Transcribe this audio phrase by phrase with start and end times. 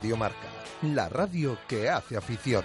[0.00, 0.46] Radio Marca,
[0.82, 2.62] la radio que hace afición.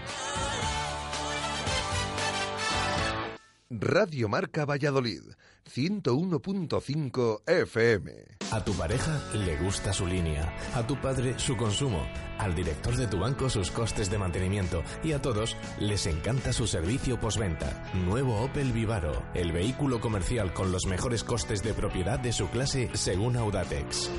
[3.71, 5.23] Radio Marca Valladolid,
[5.67, 8.11] 101.5 FM.
[8.51, 12.05] A tu pareja le gusta su línea, a tu padre su consumo,
[12.37, 16.67] al director de tu banco sus costes de mantenimiento y a todos les encanta su
[16.67, 17.91] servicio postventa.
[17.95, 22.91] Nuevo Opel Vivaro, el vehículo comercial con los mejores costes de propiedad de su clase
[22.93, 24.11] según Audatex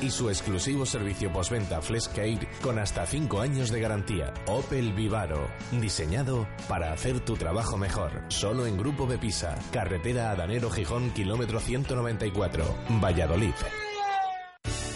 [0.00, 4.32] y su exclusivo servicio postventa Fleshcare con hasta 5 años de garantía.
[4.46, 8.22] Opel Vivaro, diseñado para hacer tu trabajo mejor.
[8.28, 12.64] Solo en Grupo Bepisa, carretera Adanero Gijón, kilómetro 194,
[13.02, 13.54] Valladolid.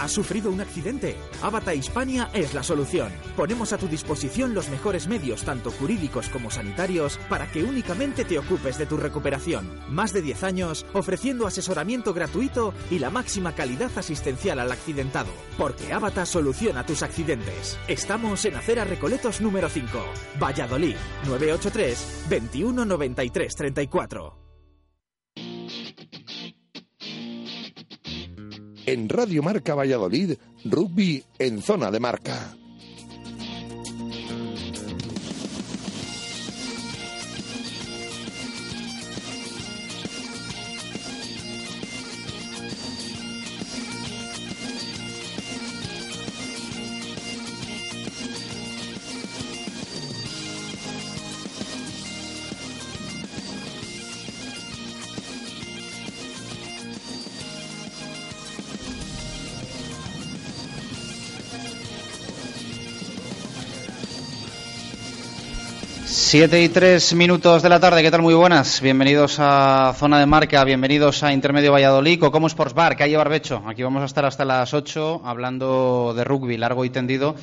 [0.03, 1.15] ¿Has sufrido un accidente?
[1.43, 3.13] Avata Hispania es la solución.
[3.37, 8.37] Ponemos a tu disposición los mejores medios, tanto jurídicos como sanitarios, para que únicamente te
[8.37, 9.71] ocupes de tu recuperación.
[9.89, 15.31] Más de 10 años ofreciendo asesoramiento gratuito y la máxima calidad asistencial al accidentado.
[15.57, 17.79] Porque Avata soluciona tus accidentes.
[17.87, 19.87] Estamos en Acera Recoletos número 5,
[20.43, 20.97] Valladolid,
[21.29, 24.42] 983 21 93 34.
[28.85, 32.62] En Radio Marca Valladolid, rugby en zona de marca.
[66.33, 68.23] Siete y tres minutos de la tarde, ¿qué tal?
[68.23, 68.81] Muy buenas.
[68.81, 73.63] Bienvenidos a Zona de Marca, bienvenidos a Intermedio Valladolid, Como Sports Bar, calle Barbecho.
[73.67, 77.35] Aquí vamos a estar hasta las ocho hablando de rugby largo y tendido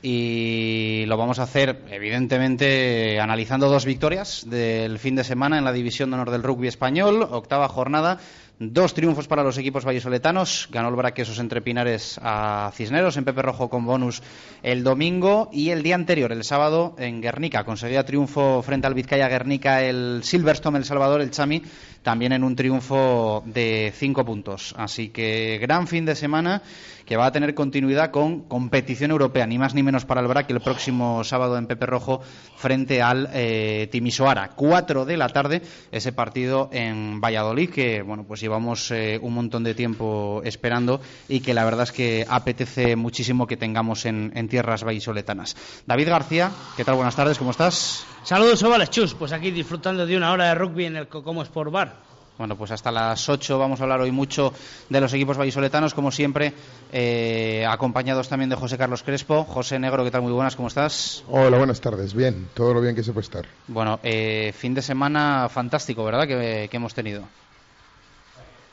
[0.00, 5.72] y lo vamos a hacer, evidentemente, analizando dos victorias del fin de semana en la
[5.72, 8.20] División de Honor del Rugby Español, octava jornada
[8.58, 10.68] Dos triunfos para los equipos vallisoletanos.
[10.72, 14.22] Ganó el Braquesos entre Pinares a Cisneros en Pepe Rojo con bonus
[14.62, 15.50] el domingo.
[15.52, 17.64] Y el día anterior, el sábado, en Guernica.
[17.64, 21.62] Conseguía triunfo frente al Vizcaya Guernica el Silverstone El Salvador, el Chami,
[22.02, 24.74] también en un triunfo de cinco puntos.
[24.78, 26.62] Así que gran fin de semana
[27.06, 30.50] que va a tener continuidad con competición europea, ni más ni menos para el BRAC
[30.50, 32.20] el próximo sábado en Pepe Rojo
[32.56, 34.50] frente al eh, Timisoara.
[34.56, 35.62] Cuatro de la tarde,
[35.92, 41.40] ese partido en Valladolid, que bueno, pues llevamos eh, un montón de tiempo esperando y
[41.40, 45.56] que la verdad es que apetece muchísimo que tengamos en, tierras vallisoletanas.
[45.86, 46.96] David García, ¿qué tal?
[46.96, 48.04] Buenas tardes, ¿cómo estás?
[48.24, 51.70] Saludos, Ovales Chus, pues aquí disfrutando de una hora de rugby en el Cocomo Sport
[51.70, 52.05] Bar.
[52.38, 54.52] Bueno, pues hasta las 8 vamos a hablar hoy mucho
[54.90, 56.52] de los equipos vallisoletanos, como siempre,
[56.92, 59.44] eh, acompañados también de José Carlos Crespo.
[59.44, 60.20] José Negro, ¿qué tal?
[60.20, 61.24] Muy buenas, ¿cómo estás?
[61.28, 62.12] Hola, buenas tardes.
[62.12, 63.46] Bien, todo lo bien que se puede estar.
[63.68, 66.26] Bueno, eh, fin de semana fantástico, ¿verdad?
[66.26, 67.22] Que, hemos tenido.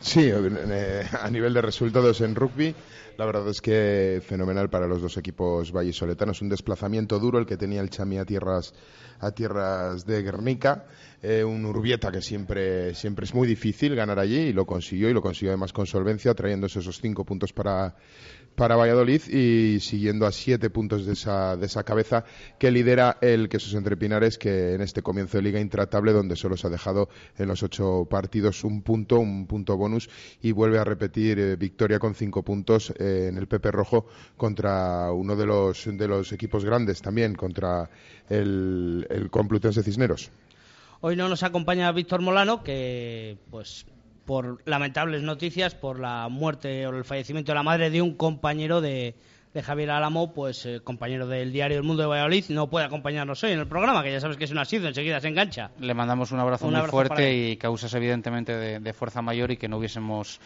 [0.02, 2.76] Sí, eh, a nivel de resultados en rugby,
[3.18, 6.42] la verdad es que fenomenal para los dos equipos vallisoletanos.
[6.42, 8.74] Un desplazamiento duro el que tenía el Chami a tierras,
[9.24, 10.86] a tierras de Guernica
[11.26, 15.14] eh, un Urbieta que siempre, siempre es muy difícil ganar allí y lo consiguió y
[15.14, 17.96] lo consiguió además con solvencia, trayéndose esos cinco puntos para,
[18.56, 22.26] para Valladolid y siguiendo a siete puntos de esa, de esa cabeza
[22.60, 26.58] que lidera el Quesos Entre Pinares, que en este comienzo de liga intratable, donde solo
[26.58, 27.08] se ha dejado
[27.38, 30.10] en los ocho partidos un punto, un punto bonus,
[30.42, 35.10] y vuelve a repetir eh, victoria con cinco puntos eh, en el Pepe Rojo contra
[35.14, 37.90] uno de los, de los equipos grandes también, contra
[38.30, 40.32] el, el Complutense Cisneros.
[41.02, 43.86] Hoy no nos acompaña Víctor Molano, que pues
[44.26, 48.82] por lamentables noticias, por la muerte o el fallecimiento de la madre de un compañero
[48.82, 49.16] de,
[49.62, 53.52] Javier Álamo, pues eh, compañero del diario El Mundo de Valladolid, no puede acompañarnos hoy
[53.52, 55.70] en el programa, que ya sabes que es un asido, enseguida se engancha.
[55.80, 59.78] Le mandamos un abrazo muy fuerte y causas evidentemente de, fuerza mayor y que no
[59.78, 60.40] hubiésemos,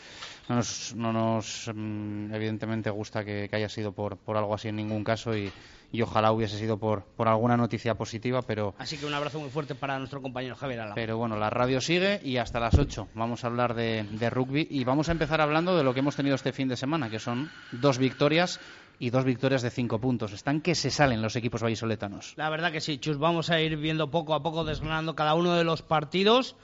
[0.49, 4.77] no nos, no nos mm, evidentemente gusta que, haya sido por, por algo así en
[4.77, 5.51] ningún caso y,
[5.91, 8.73] y ojalá hubiese sido por, por alguna noticia positiva, pero...
[8.77, 10.95] Así que un abrazo muy fuerte para nuestro compañero Javier Alamo.
[10.95, 14.67] Pero bueno, la radio sigue y hasta las 8 vamos a hablar de, de rugby
[14.69, 17.19] y vamos a empezar hablando de lo que hemos tenido este fin de semana, que
[17.19, 18.59] son dos victorias
[18.99, 20.33] y dos victorias de cinco puntos.
[20.33, 22.33] Están que se salen los equipos vallisoletanos.
[22.35, 23.17] La verdad que sí, Chus.
[23.17, 26.55] Vamos a ir viendo poco a poco, desgranando cada uno de los partidos.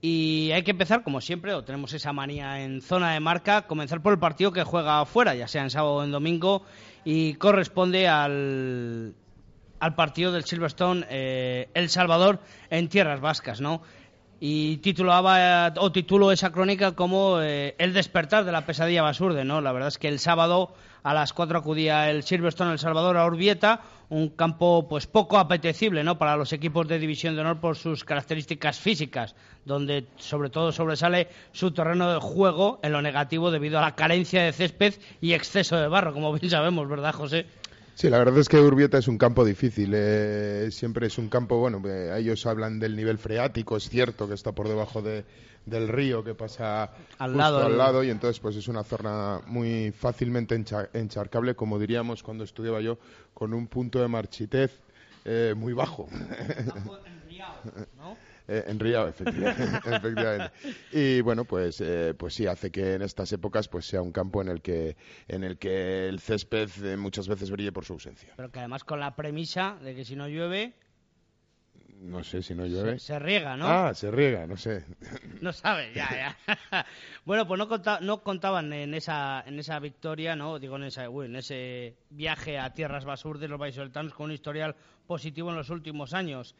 [0.00, 4.00] Y hay que empezar, como siempre, o tenemos esa manía en zona de marca, comenzar
[4.00, 6.62] por el partido que juega afuera, ya sea en sábado o en domingo,
[7.04, 9.14] y corresponde al,
[9.80, 12.40] al partido del Silverstone eh, El Salvador
[12.70, 13.82] en tierras vascas, ¿no?
[14.40, 19.60] y titulaba o titulo esa crónica como eh, el despertar de la pesadilla basurde, ¿no?
[19.60, 23.26] La verdad es que el sábado a las 4 acudía el Silverstone El Salvador a
[23.26, 23.80] Urbieta,
[24.10, 26.18] un campo pues poco apetecible, ¿no?
[26.18, 29.34] Para los equipos de División de Honor por sus características físicas,
[29.64, 34.42] donde sobre todo sobresale su terreno de juego en lo negativo debido a la carencia
[34.42, 37.46] de césped y exceso de barro, como bien sabemos, ¿verdad, José?
[37.98, 39.90] Sí, la verdad es que Urbieta es un campo difícil.
[39.92, 44.34] Eh, siempre es un campo, bueno, eh, ellos hablan del nivel freático, es cierto que
[44.34, 45.24] está por debajo de,
[45.66, 49.90] del río que pasa al lado, al lado y entonces pues es una zona muy
[49.90, 50.54] fácilmente
[50.92, 53.00] encharcable, como diríamos cuando estudiaba yo,
[53.34, 54.78] con un punto de marchitez
[55.24, 56.06] eh, muy bajo.
[57.96, 58.16] ¿no?
[58.48, 60.50] Eh, en Río, efectivamente.
[60.90, 64.40] Y bueno, pues, eh, pues sí, hace que en estas épocas pues sea un campo
[64.40, 64.96] en el que,
[65.28, 68.32] en el, que el césped eh, muchas veces brille por su ausencia.
[68.36, 70.72] Pero que además con la premisa de que si no llueve...
[72.00, 73.00] No sé si no llueve.
[73.00, 73.66] Se, riega, ¿no?
[73.66, 74.84] Ah, se riega, no sé.
[75.42, 76.86] No sabe, ya, ya.
[77.26, 80.58] bueno, pues no, no contaban en esa, en esa victoria, ¿no?
[80.58, 84.74] Digo, en, esa, en ese viaje a tierras basur de los vallisoletanos con un historial
[85.06, 86.54] positivo en los últimos años.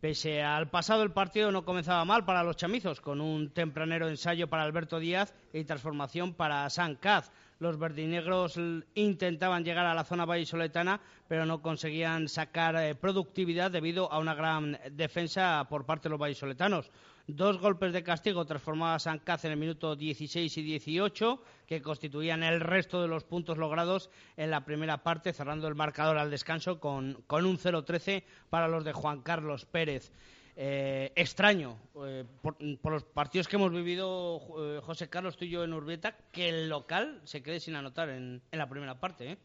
[0.00, 4.46] Pese al pasado, el partido no comenzaba mal para los chamizos, con un tempranero ensayo
[4.46, 7.32] para Alberto Díaz y transformación para San Caz.
[7.60, 8.60] Los verdinegros
[8.94, 14.34] intentaban llegar a la zona vallisoletana, pero no conseguían sacar eh, productividad debido a una
[14.34, 16.90] gran defensa por parte de los vallisoletanos.
[17.28, 22.44] Dos golpes de castigo transformaba San Caz en el minuto 16 y 18, que constituían
[22.44, 26.78] el resto de los puntos logrados en la primera parte, cerrando el marcador al descanso
[26.78, 30.12] con, un 0-13 para los de Juan Carlos Pérez.
[30.54, 31.76] Eh, extraño,
[32.06, 36.16] eh, por, los partidos que hemos vivido, eh, José Carlos, tú y yo en Urbieta,
[36.30, 39.36] que el local se quede sin anotar en, en la primera parte.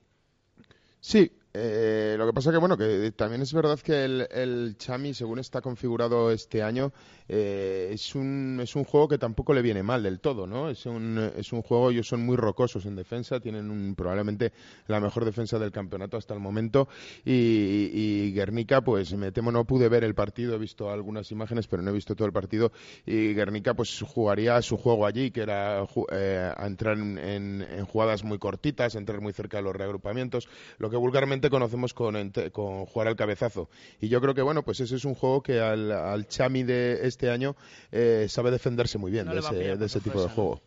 [1.00, 5.14] Sí, eh, lo que pasa que bueno que también es verdad que el, el Chami
[5.14, 6.92] según está configurado este año
[7.28, 10.86] eh, es un es un juego que tampoco le viene mal del todo no es
[10.86, 14.52] un es un juego ellos son muy rocosos en defensa tienen probablemente
[14.88, 16.88] la mejor defensa del campeonato hasta el momento.
[17.26, 21.68] Y, y, Guernica pues me temo no pude ver el partido he visto algunas imágenes
[21.68, 22.72] pero no he visto todo el partido.
[23.06, 27.18] Y Guernica pues jugaría su juego allí que era eh, entrar en,
[27.62, 30.48] en jugadas muy cortitas entrar muy cerca de los reagrupamientos.
[30.78, 33.70] Lo que vulgarmente conocemos con, con, jugar al cabezazo.
[34.00, 37.00] Y yo creo que, bueno, pues ese es un juego que al, al Chami de
[37.04, 37.56] este año
[37.92, 39.40] eh, sabe defenderse muy bien de,
[39.86, 40.62] ese, tipo de juego.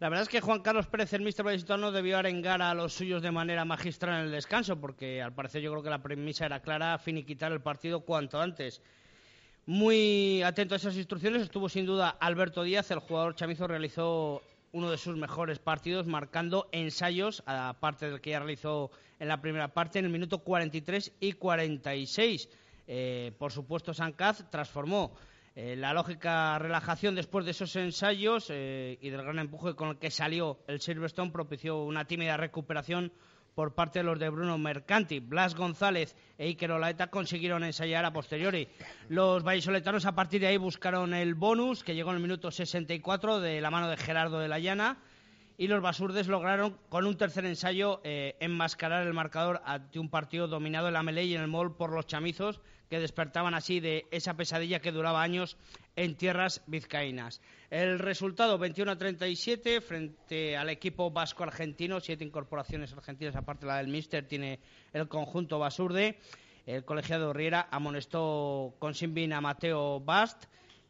[0.00, 1.46] La verdad es que Juan Carlos Pérez, el Mister
[1.78, 5.62] no debió arengar a los suyos de manera magistral en el descanso, porque al parecer
[5.62, 8.82] yo creo que la premisa era clara, finiquitar el partido cuanto antes.
[9.64, 14.42] Muy atento a esas instrucciones estuvo sin duda Alberto Díaz, el jugador chamizo realizó
[14.72, 18.90] uno de sus mejores partidos, marcando ensayos, aparte del que ya realizó
[19.22, 22.48] en la primera parte, en el minuto 43 y 46.
[22.88, 25.14] Eh, por supuesto, Sancaz transformó
[25.54, 29.98] eh, la lógica relajación después de esos ensayos eh, y del gran empuje con el
[29.98, 33.12] que salió el Silverstone propició una tímida recuperación
[33.54, 35.20] por parte de los de Bruno Mercanti.
[35.20, 38.66] Blas González e Iker Olaeta consiguieron ensayar a posteriori.
[39.08, 43.38] Los vallisoletanos a partir de ahí buscaron el bonus, que llegó en el minuto 64
[43.38, 44.98] de la mano de Gerardo de la Llana.
[45.58, 50.48] Y los basurdes lograron, con un tercer ensayo, eh, enmascarar el marcador ante un partido
[50.48, 54.06] dominado en la melee y en el mall por los chamizos, que despertaban así de
[54.10, 55.56] esa pesadilla que duraba años
[55.96, 57.40] en tierras vizcaínas.
[57.70, 63.72] El resultado 21 a 37 frente al equipo vasco argentino, siete incorporaciones argentinas aparte de
[63.72, 64.60] la del Mister tiene
[64.92, 66.18] el conjunto Basurde.
[66.66, 70.44] El colegiado Riera amonestó con Simbin a Mateo Bast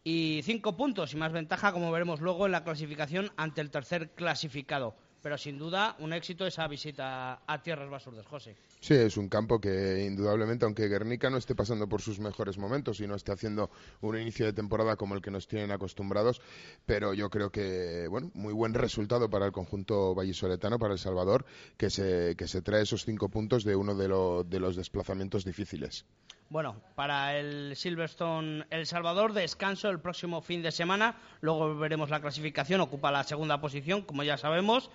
[0.04, 4.10] y cinco puntos y más ventaja, como veremos luego en la clasificación ante el tercer
[4.10, 8.56] clasificado pero sin duda un éxito esa visita a Tierras Basurdes, José.
[8.80, 13.00] Sí, es un campo que indudablemente, aunque Guernica no esté pasando por sus mejores momentos
[13.00, 16.40] y no esté haciendo un inicio de temporada como el que nos tienen acostumbrados,
[16.84, 21.44] pero yo creo que, bueno, muy buen resultado para el conjunto vallisoletano, para El Salvador,
[21.76, 24.08] que se, que se trae esos cinco puntos de uno de,
[24.48, 26.04] de los desplazamientos difíciles.
[26.52, 31.16] Bueno, para el Silverstone El Salvador, descanso el próximo fin de semana.
[31.40, 34.90] Luego veremos la clasificación, ocupa la segunda posición, como ya sabemos.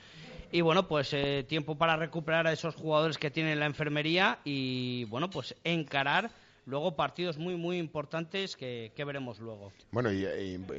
[0.52, 5.04] Y bueno, pues eh, tiempo para recuperar a esos jugadores que tienen la enfermería y
[5.06, 6.32] bueno, pues encarar
[6.68, 9.72] luego partidos muy, muy importantes que, veremos luego.
[9.92, 10.26] Bueno, y,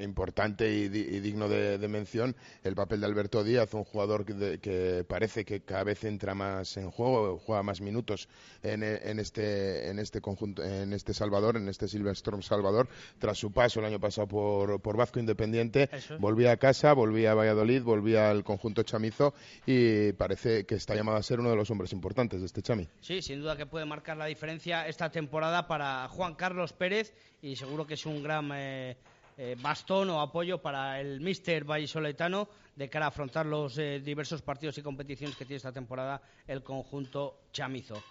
[0.03, 5.63] importante y, digno de, mención el papel de Alberto Díaz, un jugador que, parece que
[5.63, 8.29] cada vez entra más en juego, juega más minutos
[8.63, 13.81] en, este, en este conjunto, en este Salvador, en este Silverstorm Salvador, tras su paso
[13.81, 18.45] el año pasado por, por Vasco Independiente, volvía a casa, volvía a Valladolid, volvía al
[18.45, 19.33] conjunto chamizo
[19.65, 22.87] y parece que está llamado a ser uno de los hombres importantes de este chami.
[23.01, 27.15] Sí, sin duda que puede marcar la diferencia esta temporada para para Juan Carlos Pérez
[27.41, 28.97] y seguro que es un gran eh,
[29.37, 34.43] eh, bastón o apoyo para el míster vallisoletano de cara a afrontar los eh, diversos
[34.43, 38.03] partidos y competiciones que tiene esta temporada el conjunto chamizo.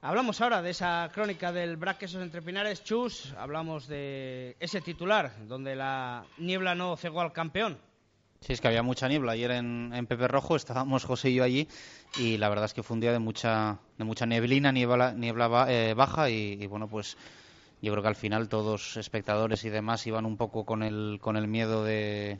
[0.00, 5.74] Hablamos ahora de esa crónica del Braquesos entre Pinares, Chus, hablamos de ese titular donde
[5.74, 7.80] la niebla no cegó al campeón.
[8.40, 9.32] Sí, es que había mucha niebla.
[9.32, 11.68] Ayer en, Pepe Rojo estábamos José y yo allí
[12.18, 15.66] y la verdad es que fue un día de mucha, de mucha neblina, niebla, niebla
[15.68, 17.16] eh, baja y, bueno, pues
[17.82, 21.36] yo creo que al final todos espectadores y demás iban un poco con el, con
[21.36, 22.38] el miedo de,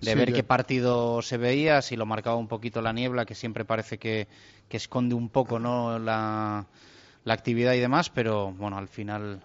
[0.00, 3.98] ver qué partido se veía, si lo marcaba un poquito la niebla, que siempre parece
[3.98, 4.28] que,
[4.68, 5.98] que esconde un poco ¿no?
[5.98, 6.66] la,
[7.24, 9.42] la actividad y demás, pero bueno, al final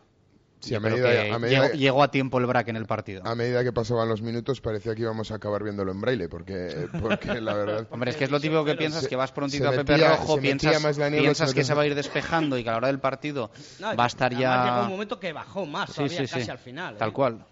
[0.63, 3.21] Sí, a medida, llegó, a tiempo el braque en el partido.
[3.25, 6.87] A medida que pasaban los minutos parecía que íbamos a acabar viéndolo en braille, porque,
[7.01, 7.87] porque la verdad...
[7.91, 10.97] Hombre, es que es lo típico que piensas, que vas prontito a Pepe Rojo, piensas,
[10.97, 13.51] piensas que se va a ir despejando y que a la hora del partido
[13.81, 14.63] va a estar ya...
[14.63, 16.95] Llegó un momento que bajó más sí, todavía, casi al final.
[16.95, 17.13] Tal ¿eh?
[17.13, 17.45] cual.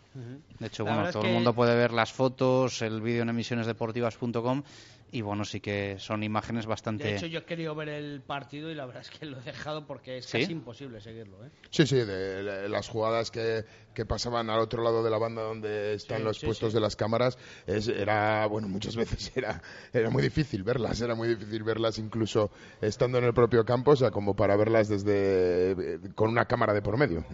[0.60, 4.64] De hecho, bueno, todo el mundo puede ver las fotos, el vídeo en emisionesdeportivas.com
[5.12, 7.04] y bueno, sí que son imágenes bastante...
[7.04, 9.44] De hecho, yo he querido ver el partido y la verdad es que lo he
[9.44, 11.46] dejado porque es casi imposible seguirlo.
[11.46, 11.50] ¿eh?
[11.70, 15.96] Sí, sí, de, las jugadas que, que, pasaban al otro lado de la banda donde
[15.96, 17.38] están los puestos de las cámaras,
[17.68, 22.52] es, era, bueno, muchas veces era, era muy difícil verlas, era muy difícil verlas incluso
[22.80, 26.82] estando en el propio campo, o sea, como para verlas desde con una cámara de
[26.82, 27.26] por medio.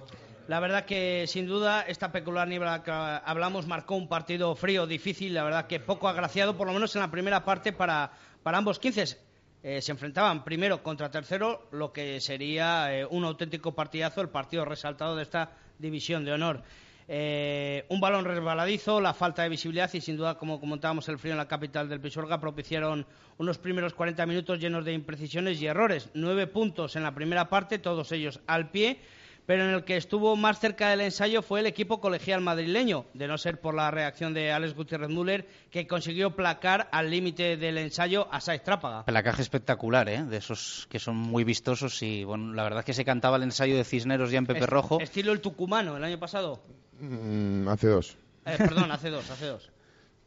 [0.47, 5.33] La verdad que sin duda esta peculiar niebla que hablamos marcó un partido frío, difícil,
[5.33, 8.11] la verdad que poco agraciado, por lo menos en la primera parte para,
[8.43, 9.17] para ambos 15.
[9.61, 14.63] Eh, se enfrentaban primero contra tercero, lo que sería eh, un auténtico partidazo, el partido
[14.63, 16.63] resaltado de esta división de honor.
[17.09, 21.33] Eh, un balón resbaladizo, la falta de visibilidad y sin duda, como comentábamos, el frío
[21.33, 23.05] en la capital del Pisuerga propiciaron
[23.37, 26.09] unos primeros 40 minutos llenos de imprecisiones y errores.
[26.13, 29.01] Nueve puntos en la primera parte, todos ellos al pie
[29.47, 33.29] pero en el que estuvo más cerca del ensayo fue el equipo colegial madrileño, de
[33.29, 37.77] no ser por la reacción de Alex Gutiérrez Müller, que consiguió placar al límite del
[37.77, 39.05] ensayo a Saiz Trápaga.
[39.05, 40.23] Placaje espectacular, ¿eh?
[40.23, 43.43] de esos que son muy vistosos y bueno, la verdad es que se cantaba el
[43.43, 44.99] ensayo de Cisneros ya en Pepe Rojo.
[44.99, 46.61] Estilo el tucumano el año pasado.
[46.99, 48.17] Mm, hace dos.
[48.45, 49.71] Eh, perdón, hace dos, hace dos.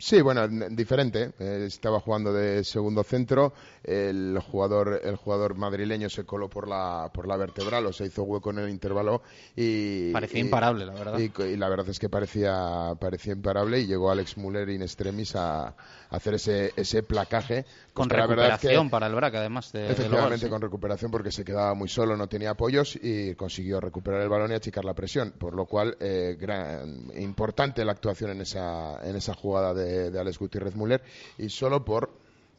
[0.00, 1.32] Sí, bueno, diferente.
[1.38, 3.52] Eh, estaba jugando de segundo centro.
[3.84, 8.22] El jugador, el jugador madrileño se coló por la, por la vertebral o se hizo
[8.22, 9.22] hueco en el intervalo
[9.54, 11.18] y parecía imparable, la verdad.
[11.18, 15.74] Y, la verdad es que parecía, parecía imparable y llegó Alex Muller in extremis a,
[16.08, 17.66] hacer ese, ese placaje.
[17.92, 19.70] Con recuperación para el BRAC, además.
[19.72, 24.22] De, efectivamente, con recuperación porque se quedaba muy solo, no tenía apoyos y consiguió recuperar
[24.22, 25.32] el balón y achicar la presión.
[25.38, 30.20] Por lo cual, eh, gran, importante la actuación en esa, en esa jugada de de,
[30.20, 31.02] Alex Gutiérrez Müller
[31.38, 32.10] y solo por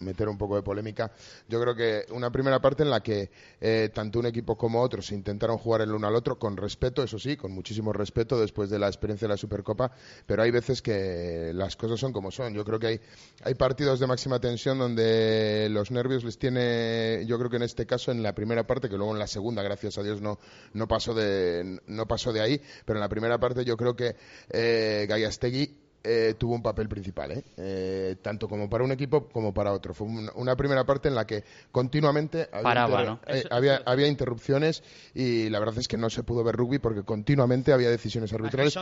[0.01, 1.11] meter un poco de polémica.
[1.47, 5.11] Yo creo que una primera parte en la que eh, tanto un equipo como otros
[5.11, 8.79] intentaron jugar el uno al otro con respeto, eso sí, con muchísimo respeto después de
[8.79, 9.91] la experiencia de la Supercopa,
[10.25, 12.53] pero hay veces que las cosas son como son.
[12.53, 13.01] Yo creo que hay,
[13.43, 17.85] hay partidos de máxima tensión donde los nervios les tiene, yo creo que en este
[17.85, 20.39] caso en la primera parte, que luego en la segunda, gracias a Dios, no,
[20.73, 24.15] no, pasó, de, no pasó de ahí, pero en la primera parte yo creo que
[24.49, 27.43] eh, Gallastegui eh, tuvo un papel principal, ¿eh?
[27.57, 28.15] ¿eh?
[28.21, 29.93] tanto como para un equipo como para otro.
[29.93, 35.77] Fue una, primera parte en la que continuamente eh, había, había, interrupciones y la verdad
[35.77, 38.77] es que no se pudo ver rugby porque continuamente había decisiones arbitrales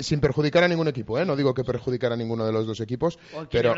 [0.00, 1.18] sin, perjudicar a ningún equipo.
[1.18, 1.24] ¿eh?
[1.24, 3.18] No digo que perjudicar a ninguno de los dos equipos,
[3.50, 3.74] pero,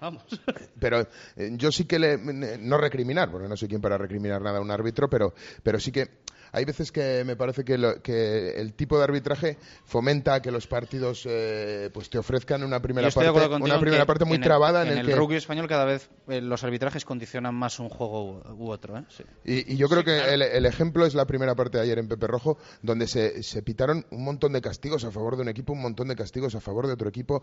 [0.00, 0.24] vamos.
[0.80, 1.06] pero
[1.36, 2.18] yo sí que le,
[2.58, 5.92] no recriminar, porque no soy quien para recriminar nada a un árbitro, pero, pero sí
[5.92, 6.08] que
[6.52, 11.88] hay veces que me parece que, el tipo de arbitraje fomenta que los partidos eh,
[11.92, 15.36] pues te ofrezcan una primera parte, una primera parte muy trabada en, el, el rugby
[15.36, 18.98] español cada vez eh, los arbitrajes condicionan más un juego u, otro.
[18.98, 19.04] ¿eh?
[19.44, 22.58] Y, yo creo que el, ejemplo es la primera parte de ayer en Pepe Rojo,
[22.82, 26.08] donde se, se, pitaron un montón de castigos a favor de un equipo, un montón
[26.08, 27.42] de castigos a favor de otro equipo,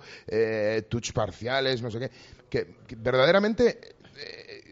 [0.88, 2.12] touch parciales, no sé qué,
[2.50, 3.80] que, verdaderamente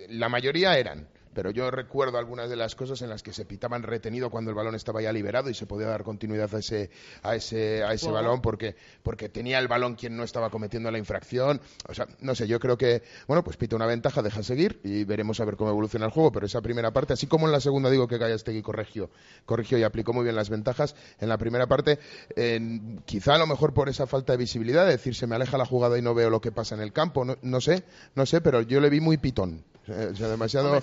[0.09, 3.83] la mayoría eran pero yo recuerdo algunas de las cosas en las que se pitaban
[3.83, 6.89] retenido cuando el balón estaba ya liberado y se podía dar continuidad a ese,
[7.21, 10.97] a ese, a ese balón porque, porque tenía el balón quien no estaba cometiendo la
[10.97, 11.61] infracción.
[11.87, 15.03] O sea, no sé, yo creo que, bueno, pues pita una ventaja, deja seguir y
[15.03, 17.59] veremos a ver cómo evoluciona el juego, pero esa primera parte, así como en la
[17.59, 19.11] segunda digo que Gallastegui corrigió,
[19.45, 21.99] corrigió y aplicó muy bien las ventajas, en la primera parte,
[23.05, 25.99] quizá a lo mejor por esa falta de visibilidad, decir, se me aleja la jugada
[25.99, 27.83] y no veo lo que pasa en el campo, no, no sé,
[28.15, 29.63] no sé, pero yo le vi muy pitón.
[29.87, 30.81] O sea, demasiado...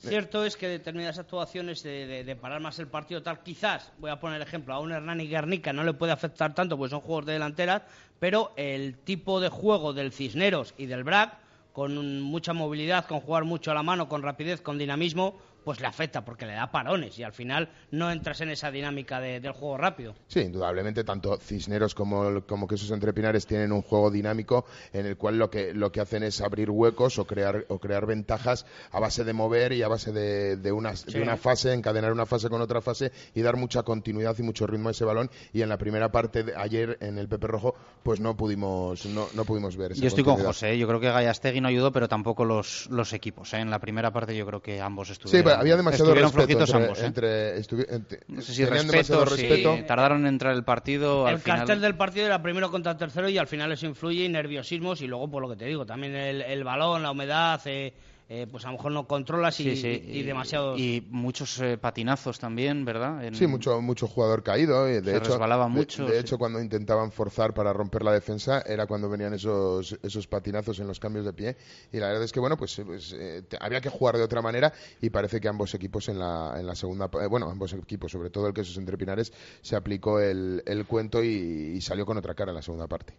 [0.00, 4.40] Cierto es que determinadas actuaciones de, parar más el partido tal, quizás, voy a poner
[4.40, 7.82] ejemplo, a un Hernani Guernica no le puede afectar tanto, pues son juegos de delanteras,
[8.20, 11.36] pero el tipo de juego del Cisneros y del BRAC,
[11.72, 15.86] con mucha movilidad, con jugar mucho a la mano, con rapidez, con dinamismo, pues le
[15.86, 19.76] afecta porque le da parones y al final no entras en esa dinámica del juego
[19.76, 20.14] rápido.
[20.26, 25.16] Sí, indudablemente tanto Cisneros como, como que sus entrepinares tienen un juego dinámico en el
[25.16, 29.00] cual lo que, lo que hacen es abrir huecos o crear, o crear ventajas a
[29.00, 32.48] base de mover y a base de, de, una, de una fase, encadenar una fase
[32.48, 35.68] con otra fase y dar mucha continuidad y mucho ritmo a ese balón y en
[35.68, 39.76] la primera parte de ayer en el Pepe Rojo pues no pudimos no, no pudimos
[39.76, 42.88] ver esa Yo estoy con José, yo creo que Gallastegui no ayudó pero tampoco los,
[42.90, 43.58] los equipos, ¿eh?
[43.58, 48.20] en la primera parte yo creo que ambos estuvieron había demasiado respeto entre, ambos, ¿eh?
[48.28, 49.78] no sé si respeto, respeto.
[49.86, 51.28] tardaron en entrar el partido.
[51.28, 54.28] El cartel del partido era primero contra el tercero y al final eso influye y
[54.28, 57.60] nerviosismos y luego por lo que te digo también el, el balón, la humedad.
[57.66, 57.92] Eh,
[58.30, 60.76] eh, pues a lo mejor no controlas y, y, demasiado.
[60.76, 63.22] Y muchos eh, patinazos también, ¿verdad?
[63.32, 64.86] Sí, mucho, mucho jugador caído.
[64.86, 66.04] Y de hecho, resbalaba mucho.
[66.04, 70.78] De, hecho, cuando intentaban forzar para romper la defensa, era cuando venían esos, esos patinazos
[70.78, 71.56] en los cambios de pie.
[71.90, 74.74] Y la verdad es que, bueno, pues, pues eh, había que jugar de otra manera
[75.00, 77.06] y parece que ambos equipos en la, en la segunda.
[77.06, 79.32] bueno, ambos equipos, sobre todo el que esos entre Pinares,
[79.62, 83.14] se aplicó el, el cuento y salió con otra cara en la segunda parte.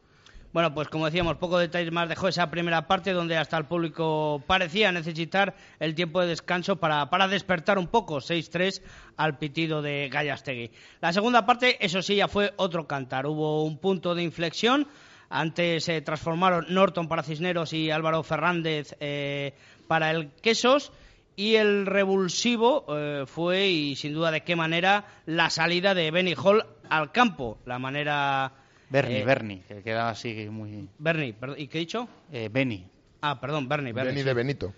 [0.52, 4.44] Bueno, pues como decíamos, poco detalles más dejó esa primera parte donde hasta el público
[4.48, 8.82] parecía necesitar el tiempo de descanso para, para despertar un poco, 6-3
[9.16, 10.72] al pitido de Gallastegui.
[11.02, 13.28] La segunda parte, eso sí, ya fue otro cantar.
[13.28, 14.88] Hubo un punto de inflexión.
[15.30, 19.54] Antes se transformaron Norton para Cisneros y Álvaro Fernández eh,
[19.88, 20.92] para el Quesos.
[21.36, 26.34] Y el revulsivo eh, fue, y sin duda de qué manera, la salida de Benny
[26.34, 27.60] Hall al campo.
[27.66, 28.52] La manera
[28.90, 30.90] Bernie, eh, Bernie, que queda así muy...
[30.98, 32.08] Bernie, ¿y qué he dicho?
[32.32, 32.86] Eh, Benny.
[33.22, 33.92] Ah, perdón, Bernie.
[33.92, 34.74] Bernie, de Benito.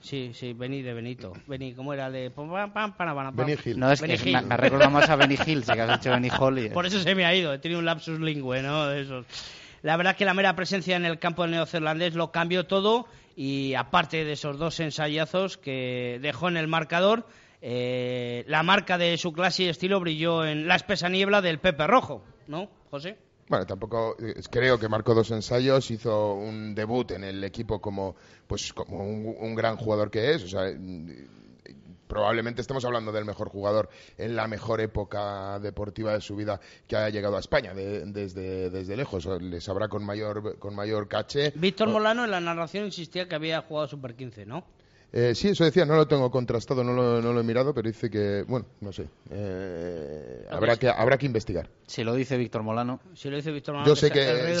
[0.00, 1.32] sí, sí, Benny de Benito.
[1.46, 2.08] Benny, ¿cómo era?
[2.10, 2.30] De...
[3.32, 3.78] Benny Hill.
[3.78, 6.30] No, es que me, me recuerda más a Benny Hill, si que has hecho Benny
[6.30, 6.70] Hall.
[6.72, 8.86] Por eso se me ha ido, he tenido un lapsus lingüe, ¿no?
[8.86, 9.26] De esos.
[9.82, 13.74] La verdad que la mera presencia en el campo del neozelandés lo cambió todo y
[13.74, 17.26] aparte de esos dos ensayazos que dejó en el marcador,
[17.60, 21.86] eh, la marca de su clase y estilo brilló en la espesa niebla del Pepe
[21.86, 22.68] Rojo, ¿no?
[22.90, 23.18] José.
[23.48, 28.14] Bueno, tampoco eh, creo que marcó dos ensayos, hizo un debut en el equipo como
[28.46, 31.10] pues como un, gran jugador que es, o sea, mm,
[32.06, 36.96] probablemente estemos hablando del mejor jugador en la mejor época deportiva de su vida que
[36.96, 39.26] haya llegado a España desde, desde lejos.
[39.26, 41.52] Le sabrá con mayor, con mayor caché.
[41.54, 44.64] Víctor Molano en la narración insistía que había jugado Super 15, ¿no?
[45.10, 47.88] Eh, sí, eso decía, no lo tengo contrastado, no lo, no lo he mirado, pero
[47.88, 51.70] dice que, bueno, no sé, eh, habrá, que, habrá que investigar.
[51.86, 53.00] Si lo dice Víctor Molano.
[53.14, 54.54] Si lo dice Víctor Molano, yo sé que,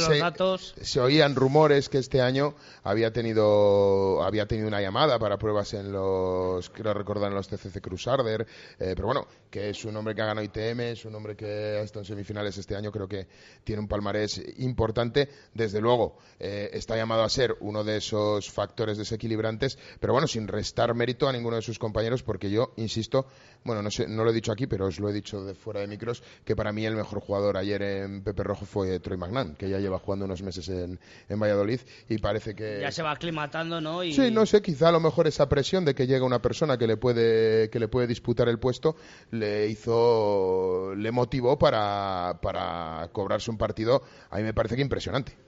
[0.80, 5.92] se, oían rumores que este año había tenido, había tenido una llamada para pruebas en
[5.92, 8.46] los, quiero recordar, en los TCC Crusader,
[8.78, 11.44] eh, pero bueno, que es un hombre que ha ganado ITM, es un hombre que
[11.44, 13.26] ha estado en semifinales este año, creo que
[13.64, 19.78] tiene un palmarés importante, desde luego está llamado a ser uno de esos factores desequilibrantes,
[20.00, 23.26] pero bueno, si sin restar mérito a ninguno de sus compañeros, porque yo, insisto,
[23.64, 25.80] bueno, no, sé, no lo he dicho aquí, pero os lo he dicho de fuera
[25.80, 29.56] de micros, que para mí el mejor jugador ayer en Pepe Rojo fue Troy Magnan,
[29.56, 32.78] que ya lleva jugando unos meses en, en Valladolid y parece que...
[32.80, 34.02] Ya se va aclimatando, ¿no?
[34.02, 36.86] Sí, no sé, quizá a lo mejor esa presión de que llega una persona que
[36.86, 38.94] le puede, que le puede disputar el puesto
[39.32, 45.47] le hizo, le motivó para, para cobrarse un partido, a mí me parece que impresionante.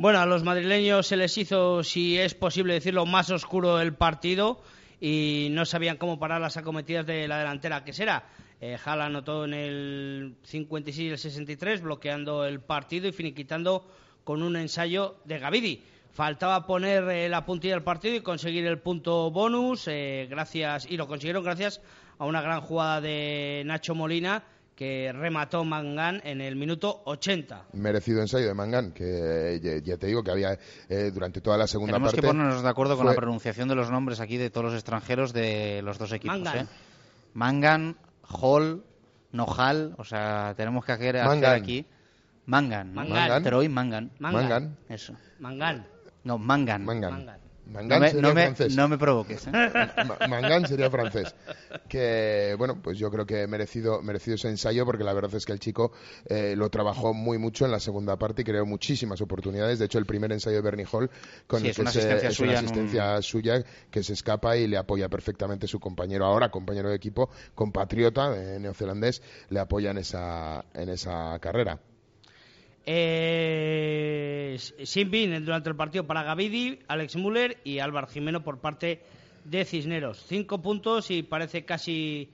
[0.00, 4.62] Bueno, a los madrileños se les hizo, si es posible decirlo, más oscuro el partido
[4.98, 8.24] y no sabían cómo parar las acometidas de la delantera que será.
[8.62, 13.86] Eh, Jala anotó en el 56 y el 63, bloqueando el partido y finiquitando
[14.24, 15.82] con un ensayo de Gavidi.
[16.14, 20.96] Faltaba poner eh, la puntilla del partido y conseguir el punto bonus, eh, gracias y
[20.96, 21.82] lo consiguieron gracias
[22.18, 24.44] a una gran jugada de Nacho Molina
[24.80, 27.66] que remató Mangán en el minuto 80.
[27.74, 31.92] Merecido ensayo de Mangán, que ya te digo que había eh, durante toda la segunda
[31.92, 32.22] Tenemos parte.
[32.22, 34.74] Tenemos que ponernos de acuerdo con la pronunciación de los nombres aquí de todos los
[34.74, 36.38] extranjeros de los dos equipos.
[36.38, 36.66] Mangan, ¿eh?
[37.34, 38.82] Mangan Hall,
[39.32, 41.84] Nojal, o sea, tenemos que hacer, aquí.
[42.46, 42.94] Mangan.
[42.94, 43.42] Mangan.
[43.42, 44.12] Troy Mangan.
[44.18, 44.78] Mangan.
[44.88, 45.12] Eso.
[45.40, 45.86] Mangan.
[46.24, 46.86] No, Mangan.
[46.86, 47.38] Mangan.
[47.70, 48.76] Mangán no, me, sería no, me, francés.
[48.76, 49.46] no me provoques.
[49.46, 49.50] ¿eh?
[49.52, 51.34] Ma- Mangán sería francés.
[51.88, 55.52] Que, bueno, pues yo creo que merecido, merecido ese ensayo porque la verdad es que
[55.52, 55.92] el chico
[56.26, 59.78] eh, lo trabajó muy mucho en la segunda parte y creó muchísimas oportunidades.
[59.78, 61.10] De hecho, el primer ensayo de Bernie Hall
[61.46, 63.64] con Sí, el es que una se- asistencia es suya una en un- asistencia suya
[63.90, 68.58] que se escapa y le apoya perfectamente su compañero ahora, compañero de equipo, compatriota eh,
[68.58, 71.78] neozelandés, le apoya en esa, en esa carrera.
[72.86, 75.10] Eh, Sin
[75.44, 79.00] durante el partido para Gavidi, Alex Müller y Álvaro Jimeno por parte
[79.44, 80.24] de Cisneros.
[80.26, 82.28] Cinco puntos y parece casi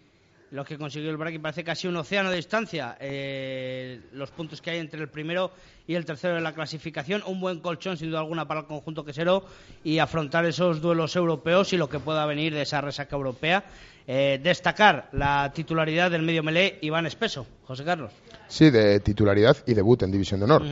[0.50, 2.96] lo que consiguió el Braki, parece casi un océano de distancia.
[3.00, 5.50] eh, los puntos que hay entre el primero
[5.86, 7.22] y el tercero de la clasificación.
[7.26, 9.44] Un buen colchón, sin duda alguna, para el conjunto quesero
[9.82, 13.64] y afrontar esos duelos europeos y lo que pueda venir de esa resaca europea.
[14.06, 17.46] Eh, destacar la titularidad del medio melé Iván Espeso.
[17.66, 18.12] José Carlos.
[18.48, 20.62] Sí, de titularidad y debut en División de Honor.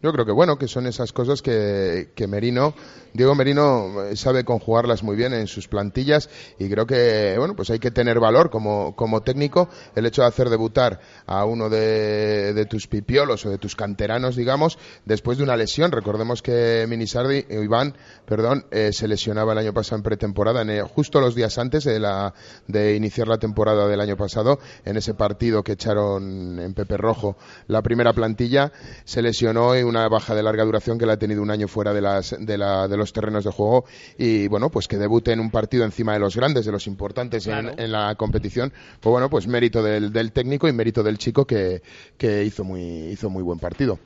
[0.00, 2.72] Yo creo que bueno, que son esas cosas que, que Merino,
[3.12, 7.70] Diego Merino eh, sabe conjugarlas muy bien en sus plantillas y creo que bueno, pues
[7.70, 12.54] hay que tener valor como, como técnico el hecho de hacer debutar a uno de,
[12.54, 15.90] de tus pipiolos o de tus canteranos, digamos, después de una lesión.
[15.90, 20.86] Recordemos que Minisardi, eh, Iván, perdón, eh, se lesionaba el año pasado en pretemporada, en,
[20.86, 22.34] justo los días antes de, la,
[22.68, 27.36] de iniciar la temporada del año pasado, en ese partido que echaron en Pepe Rojo
[27.66, 28.72] la primera plantilla,
[29.04, 31.92] se lesionó y una baja de larga duración que la ha tenido un año fuera
[31.92, 33.84] de, las, de, la- de los terrenos de juego
[34.18, 37.46] y bueno, pues que debute en un partido encima de los grandes, de los importantes
[37.46, 41.44] en- en, la competición, pues bueno, pues mérito del, del técnico y mérito del chico
[41.46, 41.82] que,
[42.16, 43.98] que hizo, muy, hizo muy buen partido.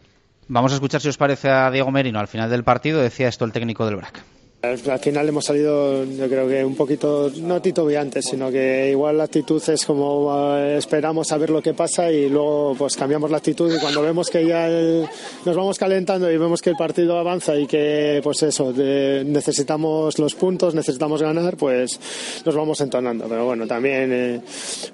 [0.49, 2.19] Vamos a escuchar si os parece a Diego Merino.
[2.19, 4.23] Al final del partido decía esto el técnico del BRAC.
[4.63, 9.19] Al al final hemos salido, yo creo que un poquito, no titubeantes, sino que igual
[9.19, 13.29] la actitud es como eh, esperamos a ver lo que pasa y luego pues cambiamos
[13.33, 14.69] la actitud y cuando vemos que ya
[15.45, 20.21] nos vamos calentando y vemos que el partido avanza y que pues eso, de- necesitamos
[20.21, 21.99] los puntos, necesitamos ganar, pues
[22.45, 23.25] nos vamos entonando.
[23.29, 24.41] Pero bueno, también eh,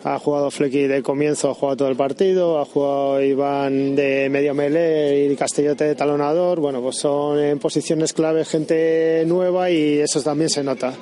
[0.04, 4.54] ha jugado Flecky de comienzo, ha jugado todo el partido, ha jugado Iván de medio
[4.54, 6.58] melé y Castellote de talonador.
[6.58, 10.94] Bueno, pues son en posiciones clave gente nueva y eso también se nota.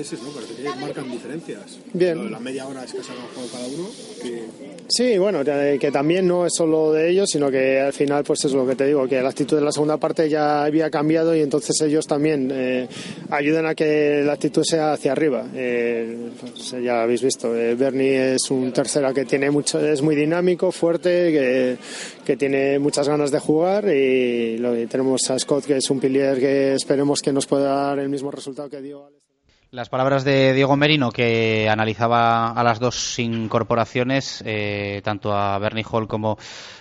[0.00, 0.30] Dos neozelandeses, ¿no?
[0.30, 1.78] Parece que marcan diferencias.
[1.92, 2.16] Bien.
[2.16, 3.88] Lo de La media hora escasa que han jugado cada uno.
[4.22, 4.44] Que...
[4.88, 8.44] Sí, bueno, que que también no es solo de ellos, sino que al final, pues
[8.44, 11.34] es lo que te digo, que la actitud de la segunda parte ya había cambiado
[11.34, 12.88] y entonces ellos también eh,
[13.30, 15.48] ayudan a que la actitud sea hacia arriba.
[15.54, 20.16] Eh, pues ya habéis visto, eh, Bernie es un tercera que tiene mucho, es muy
[20.16, 21.76] dinámico, fuerte, que,
[22.24, 26.00] que tiene muchas ganas de jugar y, lo, y tenemos a Scott, que es un
[26.00, 29.29] pilier que esperemos que nos pueda dar el mismo resultado que dio Alex.
[29.72, 35.84] Las palabras de Diego Merino, que analizaba a las dos incorporaciones, eh, tanto a Bernie
[35.88, 36.38] Hall como,